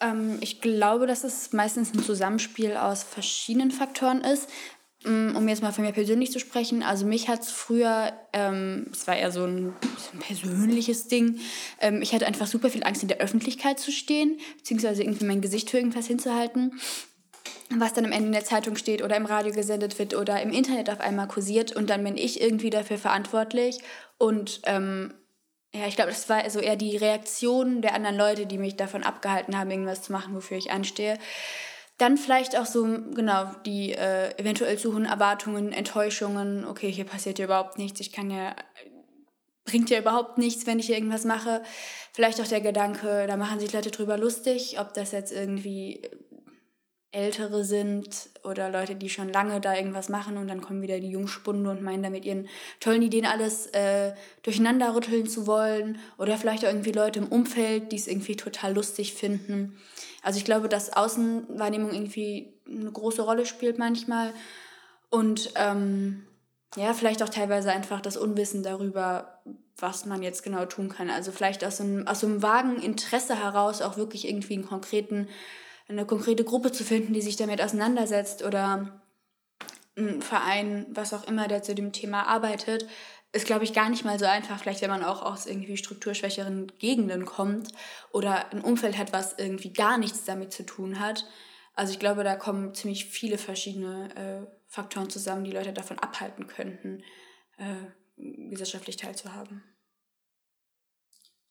Ähm, 0.00 0.38
ich 0.40 0.60
glaube, 0.60 1.06
dass 1.06 1.24
es 1.24 1.52
meistens 1.52 1.94
ein 1.94 2.02
Zusammenspiel 2.02 2.76
aus 2.76 3.02
verschiedenen 3.02 3.70
Faktoren 3.70 4.22
ist. 4.22 4.48
Mm, 5.04 5.34
um 5.34 5.48
jetzt 5.48 5.62
mal 5.62 5.72
von 5.72 5.84
mir 5.84 5.92
persönlich 5.92 6.30
zu 6.30 6.38
sprechen, 6.38 6.82
also 6.82 7.06
mich 7.06 7.28
hat 7.28 7.42
es 7.42 7.50
früher, 7.50 8.12
ähm, 8.32 8.86
es 8.92 9.06
war 9.06 9.16
eher 9.16 9.32
so 9.32 9.44
ein, 9.44 9.74
so 9.96 10.16
ein 10.16 10.20
persönliches 10.20 11.08
Ding, 11.08 11.40
ähm, 11.80 12.02
ich 12.02 12.14
hatte 12.14 12.26
einfach 12.26 12.46
super 12.46 12.70
viel 12.70 12.84
Angst, 12.84 13.02
in 13.02 13.08
der 13.08 13.18
Öffentlichkeit 13.18 13.80
zu 13.80 13.90
stehen, 13.90 14.38
beziehungsweise 14.58 15.02
irgendwie 15.02 15.24
mein 15.24 15.40
Gesicht 15.40 15.70
für 15.70 15.78
irgendwas 15.78 16.06
hinzuhalten, 16.06 16.78
was 17.70 17.94
dann 17.94 18.04
am 18.04 18.12
Ende 18.12 18.26
in 18.26 18.32
der 18.32 18.44
Zeitung 18.44 18.76
steht 18.76 19.02
oder 19.02 19.16
im 19.16 19.26
Radio 19.26 19.52
gesendet 19.52 19.98
wird 19.98 20.14
oder 20.14 20.40
im 20.40 20.52
Internet 20.52 20.88
auf 20.88 21.00
einmal 21.00 21.26
kursiert 21.26 21.74
und 21.74 21.90
dann 21.90 22.04
bin 22.04 22.16
ich 22.16 22.40
irgendwie 22.40 22.70
dafür 22.70 22.98
verantwortlich 22.98 23.78
und 24.18 24.60
ähm, 24.66 25.14
ja, 25.74 25.86
ich 25.86 25.96
glaube, 25.96 26.10
das 26.10 26.28
war 26.28 26.48
so 26.50 26.60
eher 26.60 26.76
die 26.76 26.96
Reaktion 26.96 27.80
der 27.80 27.94
anderen 27.94 28.16
Leute, 28.16 28.46
die 28.46 28.58
mich 28.58 28.76
davon 28.76 29.02
abgehalten 29.02 29.58
haben, 29.58 29.70
irgendwas 29.70 30.02
zu 30.02 30.12
machen, 30.12 30.34
wofür 30.34 30.58
ich 30.58 30.70
anstehe. 30.70 31.18
Dann 32.02 32.18
vielleicht 32.18 32.58
auch 32.58 32.66
so, 32.66 32.82
genau, 33.14 33.52
die 33.64 33.92
äh, 33.92 34.36
eventuell 34.36 34.76
zu 34.76 34.92
hohen 34.92 35.04
Erwartungen, 35.04 35.72
Enttäuschungen. 35.72 36.64
Okay, 36.64 36.90
hier 36.90 37.04
passiert 37.04 37.38
ja 37.38 37.44
überhaupt 37.44 37.78
nichts. 37.78 38.00
Ich 38.00 38.10
kann 38.10 38.28
ja, 38.28 38.56
bringt 39.64 39.88
ja 39.88 40.00
überhaupt 40.00 40.36
nichts, 40.36 40.66
wenn 40.66 40.80
ich 40.80 40.86
hier 40.86 40.96
irgendwas 40.96 41.24
mache. 41.24 41.62
Vielleicht 42.12 42.40
auch 42.40 42.48
der 42.48 42.60
Gedanke, 42.60 43.28
da 43.28 43.36
machen 43.36 43.60
sich 43.60 43.72
Leute 43.72 43.92
drüber 43.92 44.18
lustig, 44.18 44.80
ob 44.80 44.92
das 44.94 45.12
jetzt 45.12 45.30
irgendwie 45.30 46.02
Ältere 47.12 47.64
sind 47.64 48.30
oder 48.42 48.70
Leute, 48.70 48.94
die 48.94 49.10
schon 49.10 49.28
lange 49.28 49.60
da 49.60 49.74
irgendwas 49.76 50.08
machen 50.08 50.38
und 50.38 50.48
dann 50.48 50.62
kommen 50.62 50.80
wieder 50.80 50.98
die 50.98 51.10
Jungspunde 51.10 51.70
und 51.70 51.82
meinen 51.82 52.02
da 52.02 52.10
mit 52.10 52.24
ihren 52.24 52.48
tollen 52.80 53.02
Ideen 53.02 53.26
alles 53.26 53.66
äh, 53.68 54.14
durcheinander 54.42 54.94
rütteln 54.94 55.28
zu 55.28 55.46
wollen 55.46 55.98
oder 56.16 56.38
vielleicht 56.38 56.64
auch 56.64 56.70
irgendwie 56.70 56.92
Leute 56.92 57.18
im 57.20 57.28
Umfeld, 57.28 57.92
die 57.92 57.96
es 57.96 58.08
irgendwie 58.08 58.36
total 58.36 58.74
lustig 58.74 59.12
finden. 59.12 59.78
Also 60.22 60.38
ich 60.38 60.44
glaube, 60.46 60.68
dass 60.68 60.94
Außenwahrnehmung 60.94 61.92
irgendwie 61.92 62.54
eine 62.66 62.90
große 62.90 63.22
Rolle 63.22 63.44
spielt 63.44 63.78
manchmal. 63.78 64.32
Und 65.10 65.52
ähm, 65.56 66.24
ja, 66.76 66.94
vielleicht 66.94 67.22
auch 67.22 67.28
teilweise 67.28 67.70
einfach 67.70 68.00
das 68.00 68.16
Unwissen 68.16 68.62
darüber, 68.62 69.42
was 69.76 70.06
man 70.06 70.22
jetzt 70.22 70.42
genau 70.42 70.64
tun 70.64 70.88
kann. 70.88 71.10
Also 71.10 71.32
vielleicht 71.32 71.64
aus 71.64 71.80
einem, 71.80 72.06
aus 72.06 72.24
einem 72.24 72.42
vagen 72.42 72.80
Interesse 72.80 73.38
heraus 73.38 73.82
auch 73.82 73.96
wirklich 73.96 74.26
irgendwie 74.26 74.54
einen 74.54 74.66
konkreten, 74.66 75.28
eine 75.88 76.06
konkrete 76.06 76.44
Gruppe 76.44 76.72
zu 76.72 76.84
finden, 76.84 77.12
die 77.12 77.22
sich 77.22 77.36
damit 77.36 77.60
auseinandersetzt 77.60 78.42
oder 78.42 79.02
ein 79.96 80.22
Verein, 80.22 80.86
was 80.90 81.12
auch 81.12 81.26
immer, 81.26 81.48
der 81.48 81.62
zu 81.62 81.74
dem 81.74 81.92
Thema 81.92 82.26
arbeitet, 82.26 82.86
ist, 83.32 83.46
glaube 83.46 83.64
ich, 83.64 83.72
gar 83.72 83.88
nicht 83.88 84.04
mal 84.04 84.18
so 84.18 84.26
einfach, 84.26 84.60
vielleicht 84.60 84.82
wenn 84.82 84.90
man 84.90 85.04
auch 85.04 85.22
aus 85.22 85.46
irgendwie 85.46 85.76
strukturschwächeren 85.76 86.70
Gegenden 86.78 87.24
kommt 87.24 87.72
oder 88.10 88.52
ein 88.52 88.60
Umfeld 88.60 88.98
hat, 88.98 89.12
was 89.12 89.34
irgendwie 89.38 89.72
gar 89.72 89.98
nichts 89.98 90.24
damit 90.24 90.52
zu 90.52 90.64
tun 90.64 91.00
hat. 91.00 91.26
Also 91.74 91.92
ich 91.92 91.98
glaube, 91.98 92.24
da 92.24 92.36
kommen 92.36 92.74
ziemlich 92.74 93.06
viele 93.06 93.38
verschiedene 93.38 94.14
äh, 94.14 94.46
Faktoren 94.68 95.08
zusammen, 95.08 95.44
die 95.44 95.50
Leute 95.50 95.72
davon 95.72 95.98
abhalten 95.98 96.46
könnten, 96.46 97.02
äh, 97.56 97.74
gesellschaftlich 98.16 98.96
teilzuhaben. 98.96 99.62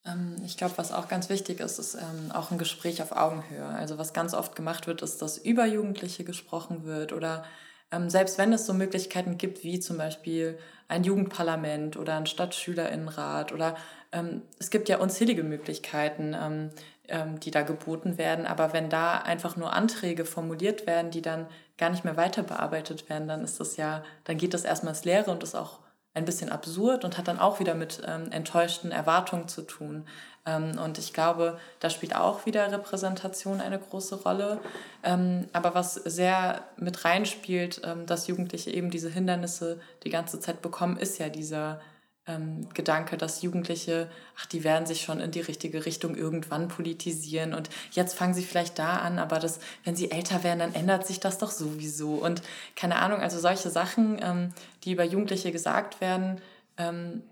Ähm, 0.06 0.36
ich 0.44 0.56
glaube, 0.56 0.74
was 0.76 0.92
auch 0.92 1.08
ganz 1.08 1.28
wichtig 1.28 1.60
ist, 1.60 1.78
ist 1.78 1.94
ähm, 1.94 2.32
auch 2.32 2.50
ein 2.50 2.58
Gespräch 2.58 3.02
auf 3.02 3.12
Augenhöhe. 3.12 3.64
Also 3.64 3.98
was 3.98 4.12
ganz 4.12 4.34
oft 4.34 4.56
gemacht 4.56 4.86
wird, 4.86 5.02
ist, 5.02 5.22
dass 5.22 5.38
über 5.38 5.66
Jugendliche 5.66 6.24
gesprochen 6.24 6.84
wird 6.84 7.12
oder 7.12 7.44
ähm, 7.92 8.10
selbst 8.10 8.38
wenn 8.38 8.52
es 8.52 8.66
so 8.66 8.74
Möglichkeiten 8.74 9.38
gibt, 9.38 9.64
wie 9.64 9.78
zum 9.78 9.98
Beispiel 9.98 10.58
ein 10.88 11.04
Jugendparlament 11.04 11.96
oder 11.96 12.16
ein 12.16 12.26
Stadtschülerinnenrat 12.26 13.52
oder 13.52 13.76
ähm, 14.12 14.42
es 14.58 14.70
gibt 14.70 14.88
ja 14.88 14.98
unzählige 14.98 15.42
Möglichkeiten, 15.42 16.34
ähm, 16.38 16.70
ähm, 17.08 17.40
die 17.40 17.50
da 17.50 17.62
geboten 17.62 18.18
werden, 18.18 18.46
aber 18.46 18.72
wenn 18.72 18.88
da 18.88 19.18
einfach 19.18 19.56
nur 19.56 19.72
Anträge 19.72 20.24
formuliert 20.24 20.86
werden, 20.86 21.10
die 21.10 21.22
dann 21.22 21.46
gar 21.78 21.90
nicht 21.90 22.04
mehr 22.04 22.16
weiter 22.16 22.42
bearbeitet 22.42 23.08
werden, 23.08 23.28
dann 23.28 23.44
ist 23.44 23.60
das 23.60 23.76
ja, 23.76 24.02
dann 24.24 24.38
geht 24.38 24.54
das 24.54 24.64
erstmal 24.64 24.94
ins 24.94 25.04
Leere 25.04 25.30
und 25.30 25.42
ist 25.42 25.54
auch 25.54 25.80
ein 26.14 26.24
bisschen 26.24 26.50
absurd 26.50 27.04
und 27.04 27.16
hat 27.16 27.28
dann 27.28 27.38
auch 27.38 27.58
wieder 27.60 27.74
mit 27.74 28.02
ähm, 28.06 28.30
enttäuschten 28.30 28.92
Erwartungen 28.92 29.48
zu 29.48 29.62
tun. 29.62 30.06
Ähm, 30.44 30.78
und 30.78 30.98
ich 30.98 31.12
glaube, 31.12 31.58
da 31.80 31.88
spielt 31.88 32.16
auch 32.16 32.44
wieder 32.46 32.70
Repräsentation 32.70 33.60
eine 33.60 33.78
große 33.78 34.22
Rolle. 34.22 34.58
Ähm, 35.02 35.48
aber 35.52 35.74
was 35.74 35.94
sehr 35.94 36.64
mit 36.76 37.04
reinspielt, 37.04 37.80
ähm, 37.84 38.06
dass 38.06 38.26
Jugendliche 38.26 38.70
eben 38.70 38.90
diese 38.90 39.08
Hindernisse 39.08 39.80
die 40.04 40.10
ganze 40.10 40.40
Zeit 40.40 40.60
bekommen, 40.60 40.96
ist 40.96 41.18
ja 41.18 41.28
dieser 41.28 41.80
ähm, 42.26 42.68
Gedanke, 42.72 43.16
dass 43.16 43.42
Jugendliche, 43.42 44.08
ach, 44.38 44.46
die 44.46 44.62
werden 44.62 44.86
sich 44.86 45.02
schon 45.02 45.20
in 45.20 45.32
die 45.32 45.40
richtige 45.40 45.84
Richtung 45.84 46.14
irgendwann 46.14 46.68
politisieren 46.68 47.52
und 47.52 47.68
jetzt 47.90 48.14
fangen 48.14 48.34
sie 48.34 48.44
vielleicht 48.44 48.78
da 48.78 48.98
an, 48.98 49.18
aber 49.18 49.40
das, 49.40 49.58
wenn 49.84 49.96
sie 49.96 50.10
älter 50.10 50.44
werden, 50.44 50.60
dann 50.60 50.74
ändert 50.74 51.06
sich 51.06 51.18
das 51.18 51.38
doch 51.38 51.50
sowieso. 51.50 52.14
Und 52.14 52.42
keine 52.76 52.96
Ahnung, 52.96 53.20
also 53.20 53.38
solche 53.40 53.70
Sachen, 53.70 54.20
ähm, 54.22 54.54
die 54.84 54.92
über 54.92 55.04
Jugendliche 55.04 55.50
gesagt 55.50 56.00
werden, 56.00 56.40
ähm, 56.78 57.22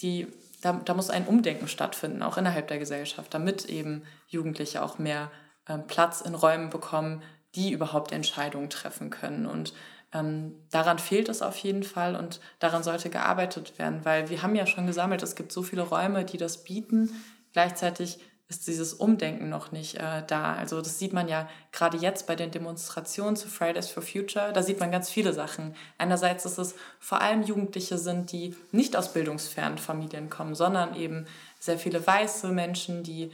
die, 0.00 0.28
da, 0.62 0.72
da 0.72 0.94
muss 0.94 1.10
ein 1.10 1.26
Umdenken 1.26 1.68
stattfinden, 1.68 2.22
auch 2.22 2.38
innerhalb 2.38 2.68
der 2.68 2.78
Gesellschaft, 2.78 3.34
damit 3.34 3.66
eben 3.66 4.02
Jugendliche 4.28 4.82
auch 4.82 4.98
mehr 4.98 5.30
ähm, 5.68 5.86
Platz 5.86 6.22
in 6.22 6.34
Räumen 6.34 6.70
bekommen, 6.70 7.22
die 7.54 7.72
überhaupt 7.72 8.12
Entscheidungen 8.12 8.70
treffen 8.70 9.10
können. 9.10 9.46
Und 9.46 9.74
ähm, 10.12 10.54
daran 10.70 10.98
fehlt 10.98 11.28
es 11.28 11.42
auf 11.42 11.56
jeden 11.58 11.82
Fall 11.82 12.16
und 12.16 12.40
daran 12.58 12.82
sollte 12.82 13.10
gearbeitet 13.10 13.78
werden, 13.78 14.04
weil 14.04 14.30
wir 14.30 14.42
haben 14.42 14.54
ja 14.54 14.66
schon 14.66 14.86
gesammelt, 14.86 15.22
es 15.22 15.34
gibt 15.34 15.52
so 15.52 15.62
viele 15.62 15.82
Räume, 15.82 16.24
die 16.24 16.38
das 16.38 16.64
bieten. 16.64 17.10
Gleichzeitig 17.52 18.18
ist 18.48 18.66
dieses 18.66 18.94
Umdenken 18.94 19.50
noch 19.50 19.72
nicht 19.72 19.96
äh, 19.96 20.22
da. 20.26 20.54
Also 20.54 20.80
das 20.80 20.98
sieht 20.98 21.12
man 21.12 21.28
ja 21.28 21.46
gerade 21.70 21.98
jetzt 21.98 22.26
bei 22.26 22.34
den 22.34 22.50
Demonstrationen 22.50 23.36
zu 23.36 23.46
Fridays 23.46 23.90
for 23.90 24.02
Future. 24.02 24.54
Da 24.54 24.62
sieht 24.62 24.80
man 24.80 24.90
ganz 24.90 25.10
viele 25.10 25.34
Sachen. 25.34 25.74
Einerseits, 25.98 26.44
dass 26.44 26.56
es 26.56 26.74
vor 26.98 27.20
allem 27.20 27.42
Jugendliche 27.42 27.98
sind, 27.98 28.32
die 28.32 28.56
nicht 28.72 28.96
aus 28.96 29.12
bildungsfernen 29.12 29.76
Familien 29.76 30.30
kommen, 30.30 30.54
sondern 30.54 30.96
eben 30.96 31.26
sehr 31.58 31.78
viele 31.78 32.06
weiße 32.06 32.48
Menschen, 32.48 33.02
die, 33.02 33.32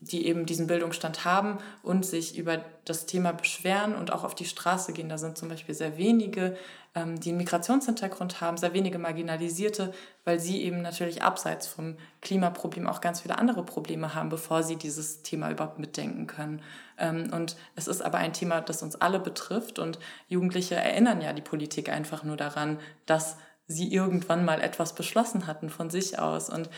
die 0.00 0.26
eben 0.26 0.46
diesen 0.46 0.66
Bildungsstand 0.66 1.24
haben 1.24 1.58
und 1.82 2.04
sich 2.04 2.36
über 2.36 2.64
das 2.84 3.06
Thema 3.06 3.32
beschweren 3.32 3.94
und 3.94 4.12
auch 4.12 4.24
auf 4.24 4.34
die 4.34 4.44
Straße 4.44 4.92
gehen. 4.92 5.08
Da 5.08 5.18
sind 5.18 5.38
zum 5.38 5.48
Beispiel 5.48 5.74
sehr 5.74 5.96
wenige, 5.96 6.56
ähm, 6.94 7.20
die 7.20 7.30
einen 7.30 7.38
Migrationshintergrund 7.38 8.40
haben, 8.40 8.56
sehr 8.56 8.74
wenige 8.74 8.98
Marginalisierte, 8.98 9.92
weil 10.24 10.40
sie 10.40 10.62
eben 10.62 10.82
natürlich 10.82 11.22
abseits 11.22 11.66
vom 11.66 11.96
Klimaproblem 12.20 12.86
auch 12.86 13.00
ganz 13.00 13.20
viele 13.20 13.38
andere 13.38 13.64
Probleme 13.64 14.14
haben, 14.14 14.28
bevor 14.28 14.62
sie 14.62 14.76
dieses 14.76 15.22
Thema 15.22 15.50
überhaupt 15.50 15.78
mitdenken 15.78 16.26
können. 16.26 16.62
Ähm, 16.98 17.30
und 17.32 17.56
es 17.76 17.88
ist 17.88 18.02
aber 18.02 18.18
ein 18.18 18.32
Thema, 18.32 18.60
das 18.60 18.82
uns 18.82 18.96
alle 18.96 19.20
betrifft 19.20 19.78
und 19.78 19.98
Jugendliche 20.28 20.74
erinnern 20.74 21.20
ja 21.20 21.32
die 21.32 21.42
Politik 21.42 21.88
einfach 21.88 22.24
nur 22.24 22.36
daran, 22.36 22.78
dass 23.06 23.36
sie 23.66 23.92
irgendwann 23.92 24.44
mal 24.44 24.60
etwas 24.60 24.94
beschlossen 24.94 25.46
hatten 25.46 25.70
von 25.70 25.90
sich 25.90 26.18
aus. 26.18 26.50
Und 26.50 26.68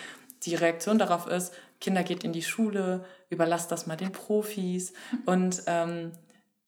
die 0.44 0.54
Reaktion 0.54 0.98
darauf 0.98 1.26
ist, 1.26 1.52
Kinder 1.82 2.04
geht 2.04 2.22
in 2.22 2.32
die 2.32 2.42
Schule, 2.42 3.04
überlasst 3.28 3.72
das 3.72 3.86
mal 3.86 3.96
den 3.96 4.12
Profis. 4.12 4.92
Und 5.26 5.64
ähm, 5.66 6.12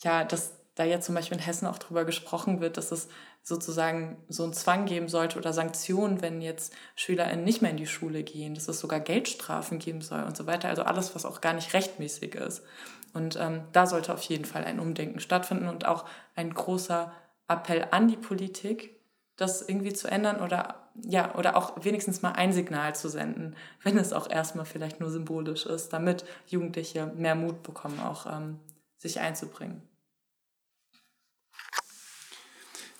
ja, 0.02 0.24
dass 0.24 0.52
da 0.74 0.82
jetzt 0.82 1.06
zum 1.06 1.14
Beispiel 1.14 1.38
in 1.38 1.42
Hessen 1.42 1.68
auch 1.68 1.78
drüber 1.78 2.04
gesprochen 2.04 2.60
wird, 2.60 2.76
dass 2.76 2.90
es 2.90 3.08
sozusagen 3.44 4.16
so 4.28 4.42
einen 4.42 4.52
Zwang 4.52 4.86
geben 4.86 5.08
sollte 5.08 5.38
oder 5.38 5.52
Sanktionen, 5.52 6.20
wenn 6.20 6.42
jetzt 6.42 6.74
SchülerInnen 6.96 7.44
nicht 7.44 7.62
mehr 7.62 7.70
in 7.70 7.76
die 7.76 7.86
Schule 7.86 8.24
gehen, 8.24 8.54
dass 8.54 8.66
es 8.66 8.80
sogar 8.80 8.98
Geldstrafen 8.98 9.78
geben 9.78 10.00
soll 10.00 10.24
und 10.24 10.36
so 10.36 10.46
weiter. 10.46 10.68
Also 10.68 10.82
alles, 10.82 11.14
was 11.14 11.24
auch 11.24 11.40
gar 11.40 11.52
nicht 11.52 11.74
rechtmäßig 11.74 12.34
ist. 12.34 12.64
Und 13.12 13.36
ähm, 13.40 13.62
da 13.72 13.86
sollte 13.86 14.12
auf 14.12 14.22
jeden 14.22 14.44
Fall 14.44 14.64
ein 14.64 14.80
Umdenken 14.80 15.20
stattfinden 15.20 15.68
und 15.68 15.86
auch 15.86 16.06
ein 16.34 16.52
großer 16.52 17.12
Appell 17.46 17.86
an 17.92 18.08
die 18.08 18.16
Politik, 18.16 19.00
das 19.36 19.62
irgendwie 19.62 19.92
zu 19.92 20.08
ändern 20.08 20.40
oder 20.40 20.83
ja, 21.02 21.34
oder 21.34 21.56
auch 21.56 21.84
wenigstens 21.84 22.22
mal 22.22 22.32
ein 22.32 22.52
Signal 22.52 22.94
zu 22.94 23.08
senden, 23.08 23.56
wenn 23.82 23.98
es 23.98 24.12
auch 24.12 24.30
erstmal 24.30 24.66
vielleicht 24.66 25.00
nur 25.00 25.10
symbolisch 25.10 25.66
ist, 25.66 25.92
damit 25.92 26.24
Jugendliche 26.46 27.06
mehr 27.16 27.34
Mut 27.34 27.62
bekommen, 27.62 28.00
auch 28.00 28.26
ähm, 28.26 28.58
sich 28.98 29.20
einzubringen. 29.20 29.82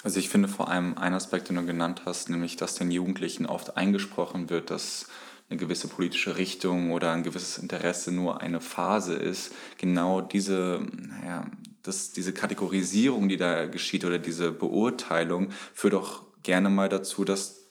Also 0.03 0.19
ich 0.19 0.29
finde 0.29 0.49
vor 0.49 0.69
allem 0.69 0.99
ein 0.99 1.15
Aspekt, 1.15 1.49
den 1.49 1.57
du 1.57 1.65
genannt 1.65 2.03
hast, 2.05 2.29
nämlich 2.29 2.57
dass 2.57 2.75
den 2.75 2.91
Jugendlichen 2.91 3.47
oft 3.47 3.79
eingesprochen 3.79 4.51
wird, 4.51 4.71
dass 4.71 5.07
eine 5.49 5.59
gewisse 5.59 5.89
politische 5.89 6.37
Richtung 6.37 6.93
oder 6.93 7.13
ein 7.13 7.23
gewisses 7.23 7.57
Interesse 7.57 8.13
nur 8.13 8.43
eine 8.43 8.61
Phase 8.61 9.15
ist. 9.15 9.53
Genau 9.79 10.21
diese, 10.21 10.87
ja, 11.25 11.47
das, 11.83 12.13
diese 12.13 12.35
Kategorisierung, 12.35 13.29
die 13.29 13.39
da 13.39 13.67
geschieht 13.67 14.05
oder 14.05 14.19
diese 14.19 14.53
Beurteilung 14.53 15.51
führt 15.73 15.95
auch 15.95 16.23
gerne 16.43 16.69
mal 16.71 16.89
dazu, 16.89 17.25
dass 17.25 17.64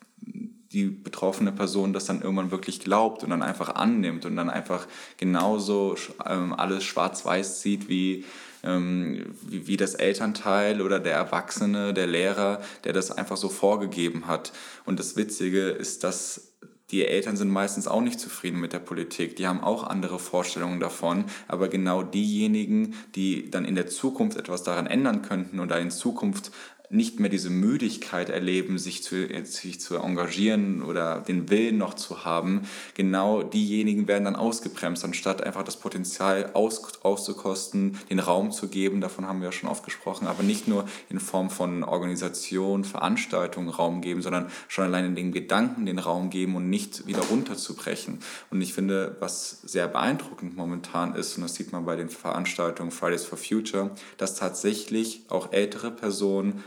die 0.74 0.88
betroffene 0.88 1.52
Person 1.52 1.94
das 1.94 2.06
dann 2.06 2.22
irgendwann 2.22 2.52
wirklich 2.52 2.80
glaubt 2.80 3.24
und 3.24 3.30
dann 3.30 3.44
einfach 3.44 3.76
annimmt 3.76 4.26
und 4.26 4.36
dann 4.36 4.50
einfach 4.50 4.88
genauso 5.18 5.96
ähm, 6.26 6.54
alles 6.54 6.84
schwarz-weiß 6.84 7.62
sieht 7.62 7.88
wie, 7.88 8.26
ähm, 8.64 9.36
wie, 9.44 9.68
wie 9.68 9.78
das 9.78 9.94
Elternteil 9.94 10.82
oder 10.82 11.00
der 11.00 11.14
Erwachsene, 11.14 11.94
der 11.94 12.08
Lehrer, 12.08 12.62
der 12.84 12.94
das 12.94 13.12
einfach 13.12 13.38
so 13.38 13.50
vorgegeben 13.50 14.28
hat. 14.28 14.52
Und 14.86 15.00
das 15.00 15.16
Witzige 15.16 15.70
ist, 15.70 16.04
dass 16.04 16.54
die 16.94 17.08
Eltern 17.08 17.38
sind 17.38 17.50
meistens 17.50 17.88
auch 17.88 18.02
nicht 18.02 18.20
zufrieden 18.20 18.60
mit 18.60 18.72
der 18.72 18.80
Politik. 18.80 19.36
Die 19.36 19.48
haben 19.48 19.62
auch 19.62 19.84
andere 19.84 20.20
Vorstellungen 20.20 20.80
davon. 20.80 21.26
Aber 21.48 21.68
genau 21.68 22.04
diejenigen, 22.04 22.94
die 23.16 23.50
dann 23.50 23.66
in 23.66 23.74
der 23.74 23.88
Zukunft 23.88 24.38
etwas 24.38 24.62
daran 24.62 24.86
ändern 24.86 25.24
könnten 25.24 25.60
oder 25.60 25.80
in 25.80 25.90
Zukunft 25.90 26.52
nicht 26.90 27.20
mehr 27.20 27.30
diese 27.30 27.50
Müdigkeit 27.50 28.30
erleben, 28.30 28.78
sich 28.78 29.04
zu, 29.04 29.28
sich 29.46 29.80
zu 29.80 29.98
engagieren 29.98 30.84
oder 30.84 31.22
den 31.22 31.50
Willen 31.50 31.78
noch 31.78 31.96
zu 31.96 32.24
haben, 32.24 32.62
genau 32.94 33.42
diejenigen 33.42 34.08
werden 34.08 34.26
dann 34.26 34.36
ausgebremst, 34.36 35.04
anstatt 35.04 35.42
einfach 35.42 35.64
das 35.64 35.78
Potenzial 35.78 36.52
aus, 36.54 37.04
auszukosten, 37.04 37.98
den 38.10 38.20
Raum 38.20 38.52
zu 38.52 38.68
geben, 38.68 39.02
davon 39.02 39.28
haben 39.28 39.40
wir 39.40 39.48
ja 39.48 39.52
schon 39.52 39.70
oft 39.70 39.84
gesprochen, 39.84 40.28
aber 40.28 40.44
nicht 40.44 40.68
nur 40.68 40.86
in 41.10 41.20
Form 41.20 41.50
von 41.50 41.84
Organisation, 41.84 42.84
Veranstaltungen 42.84 43.70
Raum 43.70 44.02
geben, 44.02 44.22
sondern 44.22 44.48
schon 44.68 44.86
allein 44.86 45.06
in 45.06 45.16
den 45.16 45.32
Gedanken 45.32 45.86
den 45.86 46.00
Raum 46.00 46.30
geben 46.30 46.56
und 46.56 46.70
nicht 46.70 47.08
wieder 47.08 47.22
runterzubrechen. 47.22 48.20
Und 48.52 48.62
ich 48.62 48.74
finde, 48.74 49.18
was 49.20 49.62
sehr 49.64 49.88
beeindruckend 49.88 50.56
momentan 50.56 51.16
ist, 51.16 51.38
und 51.38 51.44
das 51.44 51.56
sieht 51.56 51.72
man 51.72 51.86
bei 51.86 51.96
den 51.96 52.10
Veranstaltungen 52.10 52.92
Fridays 52.92 53.26
for 53.26 53.38
Future, 53.38 53.92
dass 54.18 54.36
tatsächlich 54.36 55.24
auch 55.30 55.52
ältere 55.52 55.90
Personen 55.90 56.64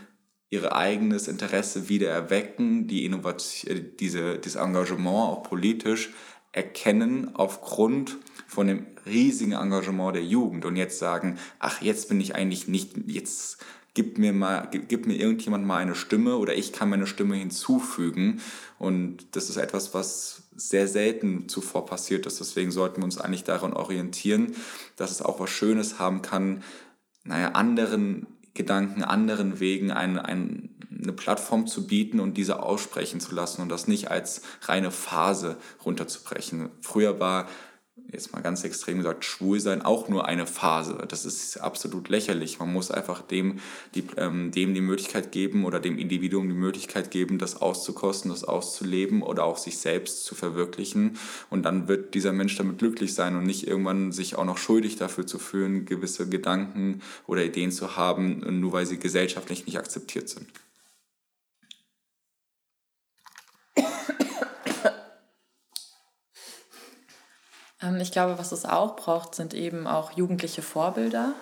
ihr 0.57 0.75
eigenes 0.75 1.29
Interesse 1.29 1.89
wieder 1.89 2.11
erwecken, 2.11 2.87
die 2.87 3.05
Innovation, 3.05 3.77
äh, 3.77 3.83
diese, 3.99 4.39
dieses 4.39 4.61
Engagement 4.61 5.17
auch 5.17 5.43
politisch 5.43 6.13
erkennen 6.53 7.35
aufgrund 7.35 8.17
von 8.47 8.67
dem 8.67 8.87
riesigen 9.05 9.53
Engagement 9.53 10.17
der 10.17 10.25
Jugend 10.25 10.65
und 10.65 10.77
jetzt 10.77 10.99
sagen, 10.99 11.39
ach, 11.59 11.83
jetzt 11.83 12.09
bin 12.09 12.21
ich 12.21 12.35
eigentlich 12.35 12.67
nicht, 12.67 12.95
jetzt 13.07 13.59
gibt 13.95 14.19
mir 14.19 14.33
mal, 14.33 14.69
gibt 14.71 15.07
mir 15.07 15.15
irgendjemand 15.15 15.67
mal 15.67 15.79
eine 15.79 15.95
Stimme 15.95 16.37
oder 16.37 16.55
ich 16.55 16.73
kann 16.73 16.91
meine 16.91 17.07
Stimme 17.07 17.37
hinzufügen 17.37 18.41
und 18.79 19.37
das 19.37 19.49
ist 19.49 19.57
etwas, 19.57 19.95
was 19.95 20.43
sehr 20.55 20.89
selten 20.89 21.49
zuvor 21.49 21.87
passiert 21.87 22.27
ist. 22.27 22.41
Deswegen 22.41 22.71
sollten 22.71 23.01
wir 23.01 23.05
uns 23.05 23.19
eigentlich 23.19 23.45
daran 23.45 23.73
orientieren, 23.73 24.55
dass 24.97 25.11
es 25.11 25.23
auch 25.23 25.41
was 25.41 25.51
Schönes 25.51 25.99
haben 25.99 26.23
kann, 26.23 26.63
naja, 27.25 27.53
anderen 27.53 28.27
Gedanken, 28.57 29.03
anderen 29.03 29.61
Wegen 29.61 29.91
ein, 29.91 30.19
ein, 30.19 30.71
eine 31.03 31.13
Plattform 31.13 31.67
zu 31.67 31.87
bieten 31.87 32.21
und 32.21 32.37
diese 32.37 32.63
aussprechen 32.63 33.21
zu 33.21 33.35
lassen 33.35 33.63
und 33.63 33.69
das 33.69 33.87
nicht 33.87 34.11
als 34.11 34.43
reine 34.63 34.91
Phase 34.91 35.57
runterzubrechen. 35.85 36.71
Früher 36.81 37.21
war 37.21 37.49
jetzt 38.13 38.33
mal 38.33 38.41
ganz 38.41 38.65
extrem 38.65 38.99
gesagt, 38.99 39.25
schwul 39.25 39.61
sein 39.61 39.83
auch 39.83 40.09
nur 40.09 40.27
eine 40.27 40.47
Phase. 40.47 41.05
Das 41.09 41.25
ist 41.25 41.59
absolut 41.59 42.09
lächerlich. 42.09 42.59
Man 42.59 42.73
muss 42.73 42.91
einfach 42.91 43.23
dem 43.23 43.59
die, 43.95 44.05
ähm, 44.17 44.51
dem 44.51 44.75
die 44.75 44.81
Möglichkeit 44.81 45.33
geben 45.33 45.65
oder 45.65 45.81
dem 45.81 45.99
Individuum 45.99 46.49
die 46.49 46.55
Möglichkeit 46.55 47.11
geben, 47.11 47.39
das 47.39 47.61
auszukosten, 47.61 48.31
das 48.31 48.45
auszuleben 48.45 49.23
oder 49.23 49.45
auch 49.45 49.59
sich 49.59 49.79
selbst 49.79 50.25
zu 50.25 50.35
verwirklichen. 50.35 51.19
Und 51.51 51.63
dann 51.65 51.89
wird 51.89 52.15
dieser 52.15 52.33
Mensch 52.33 52.57
damit 52.57 52.79
glücklich 52.79 53.15
sein 53.15 53.37
und 53.37 53.45
nicht 53.45 53.67
irgendwann 53.67 54.13
sich 54.13 54.37
auch 54.37 54.45
noch 54.45 54.59
schuldig 54.59 54.97
dafür 54.97 55.27
zu 55.27 55.39
fühlen, 55.39 55.85
gewisse 55.85 56.29
Gedanken 56.29 57.03
oder 57.27 57.45
Ideen 57.45 57.73
zu 57.73 57.97
haben, 57.97 58.61
nur 58.61 58.73
weil 58.73 58.87
sie 58.87 58.99
gesellschaftlich 58.99 59.67
nicht 59.67 59.79
akzeptiert 59.79 60.29
sind. 60.29 60.49
Ich 68.01 68.13
glaube, 68.13 68.39
was 68.39 68.53
es 68.53 68.65
auch 68.65 68.97
braucht, 68.97 69.35
sind 69.35 69.55
eben 69.55 69.87
auch 69.87 70.13
jugendliche 70.13 70.63
Vorbilder. 70.63 71.33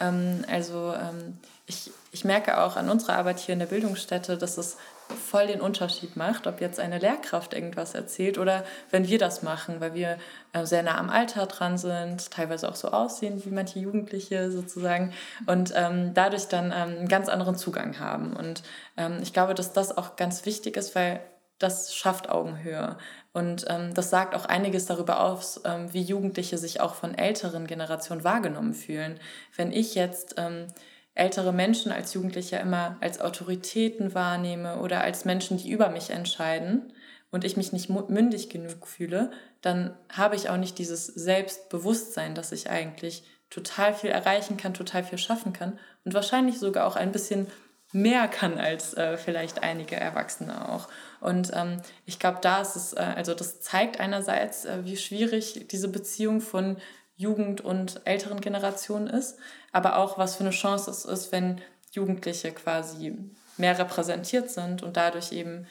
Ähm, 0.00 0.44
also 0.50 0.94
ähm, 0.94 1.38
ich, 1.66 1.90
ich 2.12 2.24
merke 2.24 2.60
auch 2.60 2.76
an 2.76 2.88
unserer 2.88 3.16
Arbeit 3.16 3.38
hier 3.38 3.52
in 3.52 3.58
der 3.58 3.66
Bildungsstätte, 3.66 4.36
dass 4.36 4.58
es 4.58 4.76
voll 5.10 5.46
den 5.46 5.60
Unterschied 5.60 6.16
macht, 6.16 6.46
ob 6.46 6.60
jetzt 6.60 6.78
eine 6.78 6.98
Lehrkraft 6.98 7.54
irgendwas 7.54 7.94
erzählt 7.94 8.38
oder 8.38 8.64
wenn 8.90 9.08
wir 9.08 9.18
das 9.18 9.42
machen, 9.42 9.80
weil 9.80 9.94
wir 9.94 10.18
äh, 10.52 10.64
sehr 10.64 10.82
nah 10.82 10.98
am 10.98 11.10
Alter 11.10 11.46
dran 11.46 11.78
sind, 11.78 12.30
teilweise 12.30 12.68
auch 12.68 12.76
so 12.76 12.88
aussehen 12.88 13.44
wie 13.44 13.50
manche 13.50 13.78
Jugendliche 13.78 14.50
sozusagen 14.50 15.12
und 15.46 15.72
ähm, 15.74 16.12
dadurch 16.14 16.46
dann 16.46 16.66
ähm, 16.66 16.98
einen 16.98 17.08
ganz 17.08 17.28
anderen 17.28 17.56
Zugang 17.56 17.98
haben. 17.98 18.36
Und 18.36 18.62
ähm, 18.96 19.18
ich 19.22 19.32
glaube, 19.32 19.54
dass 19.54 19.72
das 19.72 19.96
auch 19.96 20.16
ganz 20.16 20.46
wichtig 20.46 20.76
ist, 20.76 20.94
weil 20.94 21.20
das 21.58 21.94
schafft 21.94 22.30
Augenhöhe. 22.30 22.96
Und 23.32 23.64
ähm, 23.68 23.94
das 23.94 24.10
sagt 24.10 24.34
auch 24.34 24.44
einiges 24.44 24.86
darüber 24.86 25.24
aus, 25.24 25.60
ähm, 25.64 25.92
wie 25.92 26.02
Jugendliche 26.02 26.58
sich 26.58 26.80
auch 26.80 26.94
von 26.94 27.14
älteren 27.14 27.66
Generationen 27.66 28.24
wahrgenommen 28.24 28.74
fühlen. 28.74 29.20
Wenn 29.56 29.70
ich 29.70 29.94
jetzt 29.94 30.34
ähm, 30.36 30.66
ältere 31.14 31.52
Menschen 31.52 31.92
als 31.92 32.14
Jugendliche 32.14 32.56
immer 32.56 32.96
als 33.00 33.20
Autoritäten 33.20 34.14
wahrnehme 34.14 34.80
oder 34.80 35.02
als 35.02 35.24
Menschen, 35.24 35.58
die 35.58 35.70
über 35.70 35.90
mich 35.90 36.10
entscheiden 36.10 36.92
und 37.30 37.44
ich 37.44 37.56
mich 37.56 37.72
nicht 37.72 37.88
mündig 37.88 38.50
genug 38.50 38.88
fühle, 38.88 39.30
dann 39.60 39.94
habe 40.10 40.34
ich 40.34 40.48
auch 40.48 40.56
nicht 40.56 40.78
dieses 40.78 41.06
Selbstbewusstsein, 41.06 42.34
dass 42.34 42.50
ich 42.50 42.70
eigentlich 42.70 43.22
total 43.50 43.94
viel 43.94 44.10
erreichen 44.10 44.56
kann, 44.56 44.74
total 44.74 45.04
viel 45.04 45.18
schaffen 45.18 45.52
kann 45.52 45.78
und 46.04 46.14
wahrscheinlich 46.14 46.58
sogar 46.58 46.86
auch 46.86 46.96
ein 46.96 47.12
bisschen 47.12 47.46
mehr 47.92 48.28
kann 48.28 48.58
als 48.58 48.94
äh, 48.94 49.16
vielleicht 49.16 49.62
einige 49.62 49.96
Erwachsene 49.96 50.68
auch. 50.68 50.88
Und 51.20 51.50
ähm, 51.54 51.80
ich 52.06 52.18
glaube, 52.18 52.38
da 52.40 52.60
ist 52.60 52.76
es, 52.76 52.92
äh, 52.92 53.00
also 53.16 53.34
das 53.34 53.60
zeigt 53.60 54.00
einerseits, 54.00 54.64
äh, 54.64 54.84
wie 54.84 54.96
schwierig 54.96 55.66
diese 55.68 55.88
Beziehung 55.88 56.40
von 56.40 56.76
Jugend 57.16 57.60
und 57.60 58.00
älteren 58.04 58.40
Generationen 58.40 59.06
ist, 59.06 59.36
aber 59.72 59.96
auch, 59.96 60.18
was 60.18 60.36
für 60.36 60.44
eine 60.44 60.50
Chance 60.50 60.90
es 60.90 61.04
ist, 61.04 61.32
wenn 61.32 61.60
Jugendliche 61.92 62.52
quasi 62.52 63.14
mehr 63.56 63.78
repräsentiert 63.78 64.50
sind 64.50 64.82
und 64.82 64.96
dadurch 64.96 65.32
eben 65.32 65.66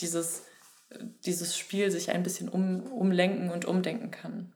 dieses, 0.00 0.42
äh, 0.90 0.98
dieses 1.24 1.56
Spiel 1.56 1.90
sich 1.90 2.10
ein 2.10 2.22
bisschen 2.22 2.48
um, 2.48 2.82
umlenken 2.92 3.50
und 3.50 3.64
umdenken 3.64 4.10
kann. 4.10 4.52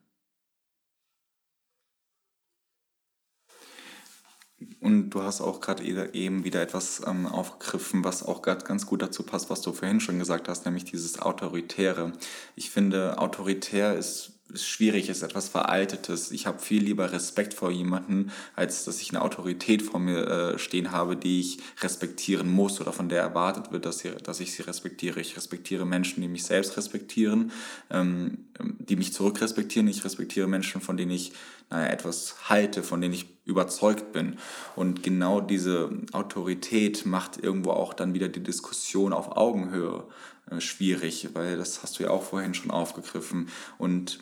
Und 4.80 5.10
du 5.10 5.22
hast 5.22 5.42
auch 5.42 5.60
gerade 5.60 5.84
eben 6.14 6.44
wieder 6.44 6.62
etwas 6.62 7.02
ähm, 7.06 7.26
aufgegriffen, 7.26 8.04
was 8.04 8.22
auch 8.22 8.40
gerade 8.40 8.64
ganz 8.64 8.86
gut 8.86 9.02
dazu 9.02 9.22
passt, 9.22 9.50
was 9.50 9.60
du 9.60 9.72
vorhin 9.72 10.00
schon 10.00 10.18
gesagt 10.18 10.48
hast, 10.48 10.64
nämlich 10.64 10.84
dieses 10.84 11.20
Autoritäre. 11.20 12.12
Ich 12.54 12.70
finde, 12.70 13.18
autoritär 13.18 13.94
ist 13.96 14.32
ist 14.52 14.66
schwierig, 14.66 15.08
ist 15.08 15.22
etwas 15.22 15.48
Veraltetes. 15.48 16.30
Ich 16.30 16.46
habe 16.46 16.60
viel 16.60 16.82
lieber 16.82 17.12
Respekt 17.12 17.52
vor 17.52 17.70
jemandem, 17.70 18.30
als 18.54 18.84
dass 18.84 19.00
ich 19.00 19.10
eine 19.10 19.22
Autorität 19.22 19.82
vor 19.82 19.98
mir 19.98 20.26
äh, 20.26 20.58
stehen 20.58 20.92
habe, 20.92 21.16
die 21.16 21.40
ich 21.40 21.58
respektieren 21.80 22.48
muss 22.48 22.80
oder 22.80 22.92
von 22.92 23.08
der 23.08 23.20
erwartet 23.20 23.72
wird, 23.72 23.84
dass, 23.84 23.98
sie, 23.98 24.10
dass 24.22 24.40
ich 24.40 24.52
sie 24.52 24.62
respektiere. 24.62 25.20
Ich 25.20 25.36
respektiere 25.36 25.84
Menschen, 25.84 26.20
die 26.20 26.28
mich 26.28 26.44
selbst 26.44 26.76
respektieren, 26.76 27.50
ähm, 27.90 28.46
die 28.60 28.96
mich 28.96 29.12
zurückrespektieren. 29.12 29.88
Ich 29.88 30.04
respektiere 30.04 30.46
Menschen, 30.46 30.80
von 30.80 30.96
denen 30.96 31.10
ich 31.10 31.32
naja, 31.70 31.88
etwas 31.88 32.48
halte, 32.48 32.82
von 32.82 33.00
denen 33.00 33.14
ich 33.14 33.26
überzeugt 33.44 34.12
bin. 34.12 34.36
Und 34.74 35.02
genau 35.02 35.40
diese 35.40 35.90
Autorität 36.12 37.06
macht 37.06 37.42
irgendwo 37.42 37.70
auch 37.70 37.94
dann 37.94 38.14
wieder 38.14 38.28
die 38.28 38.42
Diskussion 38.42 39.12
auf 39.12 39.36
Augenhöhe 39.36 40.04
äh, 40.50 40.60
schwierig, 40.60 41.30
weil 41.34 41.56
das 41.56 41.82
hast 41.82 41.98
du 41.98 42.04
ja 42.04 42.10
auch 42.10 42.22
vorhin 42.22 42.54
schon 42.54 42.70
aufgegriffen. 42.70 43.48
Und 43.78 44.20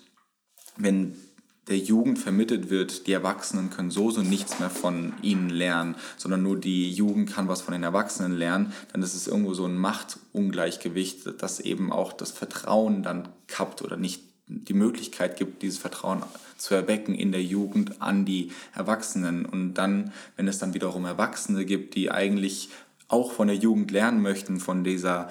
wenn 0.76 1.16
der 1.68 1.78
Jugend 1.78 2.18
vermittelt 2.18 2.68
wird, 2.68 3.06
die 3.06 3.12
Erwachsenen 3.12 3.70
können 3.70 3.90
so 3.90 4.10
so 4.10 4.20
nichts 4.20 4.58
mehr 4.58 4.68
von 4.68 5.14
ihnen 5.22 5.48
lernen, 5.48 5.96
sondern 6.18 6.42
nur 6.42 6.58
die 6.58 6.92
Jugend 6.92 7.32
kann 7.32 7.48
was 7.48 7.62
von 7.62 7.72
den 7.72 7.82
Erwachsenen 7.82 8.36
lernen, 8.36 8.72
dann 8.92 9.02
ist 9.02 9.14
es 9.14 9.26
irgendwo 9.26 9.54
so 9.54 9.64
ein 9.64 9.78
Machtungleichgewicht, 9.78 11.40
das 11.42 11.60
eben 11.60 11.90
auch 11.90 12.12
das 12.12 12.32
Vertrauen 12.32 13.02
dann 13.02 13.28
kappt 13.46 13.80
oder 13.80 13.96
nicht 13.96 14.33
die 14.46 14.74
Möglichkeit 14.74 15.36
gibt, 15.36 15.62
dieses 15.62 15.78
Vertrauen 15.78 16.22
zu 16.56 16.74
erwecken 16.74 17.14
in 17.14 17.32
der 17.32 17.42
Jugend 17.42 18.00
an 18.02 18.24
die 18.24 18.52
Erwachsenen. 18.74 19.46
Und 19.46 19.74
dann, 19.74 20.12
wenn 20.36 20.48
es 20.48 20.58
dann 20.58 20.74
wiederum 20.74 21.04
Erwachsene 21.04 21.64
gibt, 21.64 21.94
die 21.94 22.10
eigentlich 22.10 22.70
auch 23.08 23.32
von 23.32 23.48
der 23.48 23.56
Jugend 23.56 23.90
lernen 23.90 24.22
möchten, 24.22 24.60
von 24.60 24.84
dieser 24.84 25.30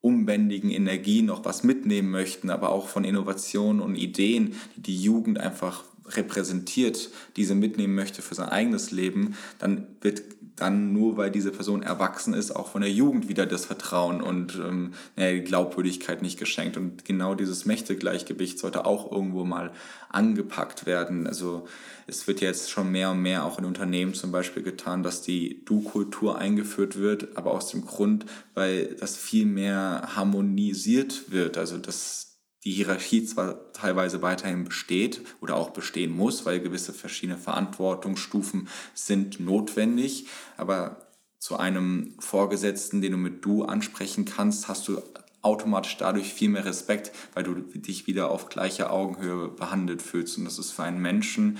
unbändigen 0.00 0.70
Energie 0.70 1.22
noch 1.22 1.44
was 1.44 1.64
mitnehmen 1.64 2.10
möchten, 2.10 2.50
aber 2.50 2.70
auch 2.70 2.88
von 2.88 3.04
Innovationen 3.04 3.80
und 3.80 3.96
Ideen, 3.96 4.54
die 4.76 4.82
die 4.82 5.02
Jugend 5.02 5.38
einfach 5.38 5.84
repräsentiert, 6.08 7.10
diese 7.36 7.54
mitnehmen 7.54 7.94
möchte 7.94 8.20
für 8.20 8.34
sein 8.34 8.50
eigenes 8.50 8.90
Leben, 8.90 9.36
dann 9.58 9.86
wird 10.02 10.22
dann 10.56 10.92
nur, 10.92 11.16
weil 11.16 11.30
diese 11.30 11.50
Person 11.50 11.82
erwachsen 11.82 12.32
ist, 12.32 12.54
auch 12.54 12.68
von 12.68 12.82
der 12.82 12.90
Jugend 12.90 13.28
wieder 13.28 13.44
das 13.44 13.66
Vertrauen 13.66 14.20
und 14.20 14.54
ähm, 14.56 14.94
die 15.18 15.40
Glaubwürdigkeit 15.40 16.22
nicht 16.22 16.38
geschenkt. 16.38 16.76
Und 16.76 17.04
genau 17.04 17.34
dieses 17.34 17.64
Mächtegleichgewicht 17.64 18.58
sollte 18.58 18.86
auch 18.86 19.10
irgendwo 19.10 19.44
mal 19.44 19.72
angepackt 20.10 20.86
werden. 20.86 21.26
Also 21.26 21.66
es 22.06 22.26
wird 22.28 22.40
jetzt 22.40 22.70
schon 22.70 22.92
mehr 22.92 23.10
und 23.10 23.20
mehr 23.20 23.44
auch 23.44 23.58
in 23.58 23.64
Unternehmen 23.64 24.14
zum 24.14 24.30
Beispiel 24.30 24.62
getan, 24.62 25.02
dass 25.02 25.22
die 25.22 25.64
Du-Kultur 25.64 26.38
eingeführt 26.38 26.96
wird, 26.96 27.36
aber 27.36 27.50
aus 27.50 27.70
dem 27.70 27.84
Grund, 27.84 28.26
weil 28.54 28.94
das 29.00 29.16
viel 29.16 29.46
mehr 29.46 30.10
harmonisiert 30.14 31.32
wird. 31.32 31.58
Also 31.58 31.78
dass 31.78 32.33
die 32.64 32.72
Hierarchie 32.72 33.24
zwar 33.24 33.72
teilweise 33.72 34.22
weiterhin 34.22 34.64
besteht 34.64 35.20
oder 35.40 35.56
auch 35.56 35.70
bestehen 35.70 36.12
muss, 36.12 36.46
weil 36.46 36.60
gewisse 36.60 36.92
verschiedene 36.92 37.38
Verantwortungsstufen 37.38 38.68
sind 38.94 39.38
notwendig, 39.40 40.26
aber 40.56 41.08
zu 41.38 41.58
einem 41.58 42.14
Vorgesetzten, 42.20 43.02
den 43.02 43.12
du 43.12 43.18
mit 43.18 43.44
du 43.44 43.64
ansprechen 43.64 44.24
kannst, 44.24 44.66
hast 44.68 44.88
du 44.88 45.02
automatisch 45.42 45.98
dadurch 45.98 46.32
viel 46.32 46.48
mehr 46.48 46.64
Respekt, 46.64 47.12
weil 47.34 47.44
du 47.44 47.54
dich 47.54 48.06
wieder 48.06 48.30
auf 48.30 48.48
gleicher 48.48 48.90
Augenhöhe 48.90 49.48
behandelt 49.48 50.00
fühlst. 50.00 50.38
Und 50.38 50.46
das 50.46 50.58
ist 50.58 50.70
für 50.70 50.84
einen 50.84 51.02
Menschen, 51.02 51.58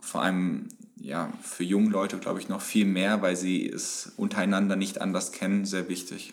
vor 0.00 0.22
allem 0.22 0.68
ja, 0.96 1.30
für 1.42 1.62
junge 1.62 1.90
Leute, 1.90 2.18
glaube 2.18 2.40
ich, 2.40 2.48
noch 2.48 2.62
viel 2.62 2.86
mehr, 2.86 3.20
weil 3.20 3.36
sie 3.36 3.68
es 3.68 4.12
untereinander 4.16 4.76
nicht 4.76 5.00
anders 5.00 5.30
kennen, 5.32 5.66
sehr 5.66 5.88
wichtig. 5.90 6.32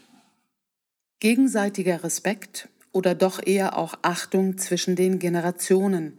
Gegenseitiger 1.20 2.04
Respekt 2.04 2.70
oder 2.96 3.14
doch 3.14 3.46
eher 3.46 3.78
auch 3.78 3.96
Achtung 4.04 4.58
zwischen 4.58 4.96
den 4.96 5.20
Generationen? 5.20 6.18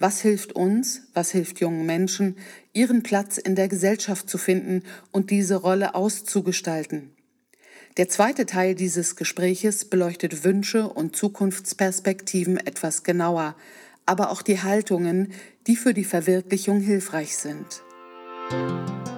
Was 0.00 0.20
hilft 0.20 0.52
uns, 0.52 1.02
was 1.14 1.30
hilft 1.30 1.60
jungen 1.60 1.86
Menschen, 1.86 2.36
ihren 2.72 3.04
Platz 3.04 3.38
in 3.38 3.54
der 3.54 3.68
Gesellschaft 3.68 4.28
zu 4.28 4.36
finden 4.36 4.82
und 5.12 5.30
diese 5.30 5.54
Rolle 5.54 5.94
auszugestalten? 5.94 7.12
Der 7.96 8.08
zweite 8.08 8.44
Teil 8.44 8.74
dieses 8.74 9.14
Gespräches 9.14 9.84
beleuchtet 9.84 10.42
Wünsche 10.42 10.88
und 10.88 11.14
Zukunftsperspektiven 11.14 12.58
etwas 12.58 13.04
genauer, 13.04 13.54
aber 14.04 14.30
auch 14.30 14.42
die 14.42 14.60
Haltungen, 14.60 15.32
die 15.68 15.76
für 15.76 15.94
die 15.94 16.04
Verwirklichung 16.04 16.80
hilfreich 16.80 17.36
sind. 17.36 17.82
Musik 18.50 19.16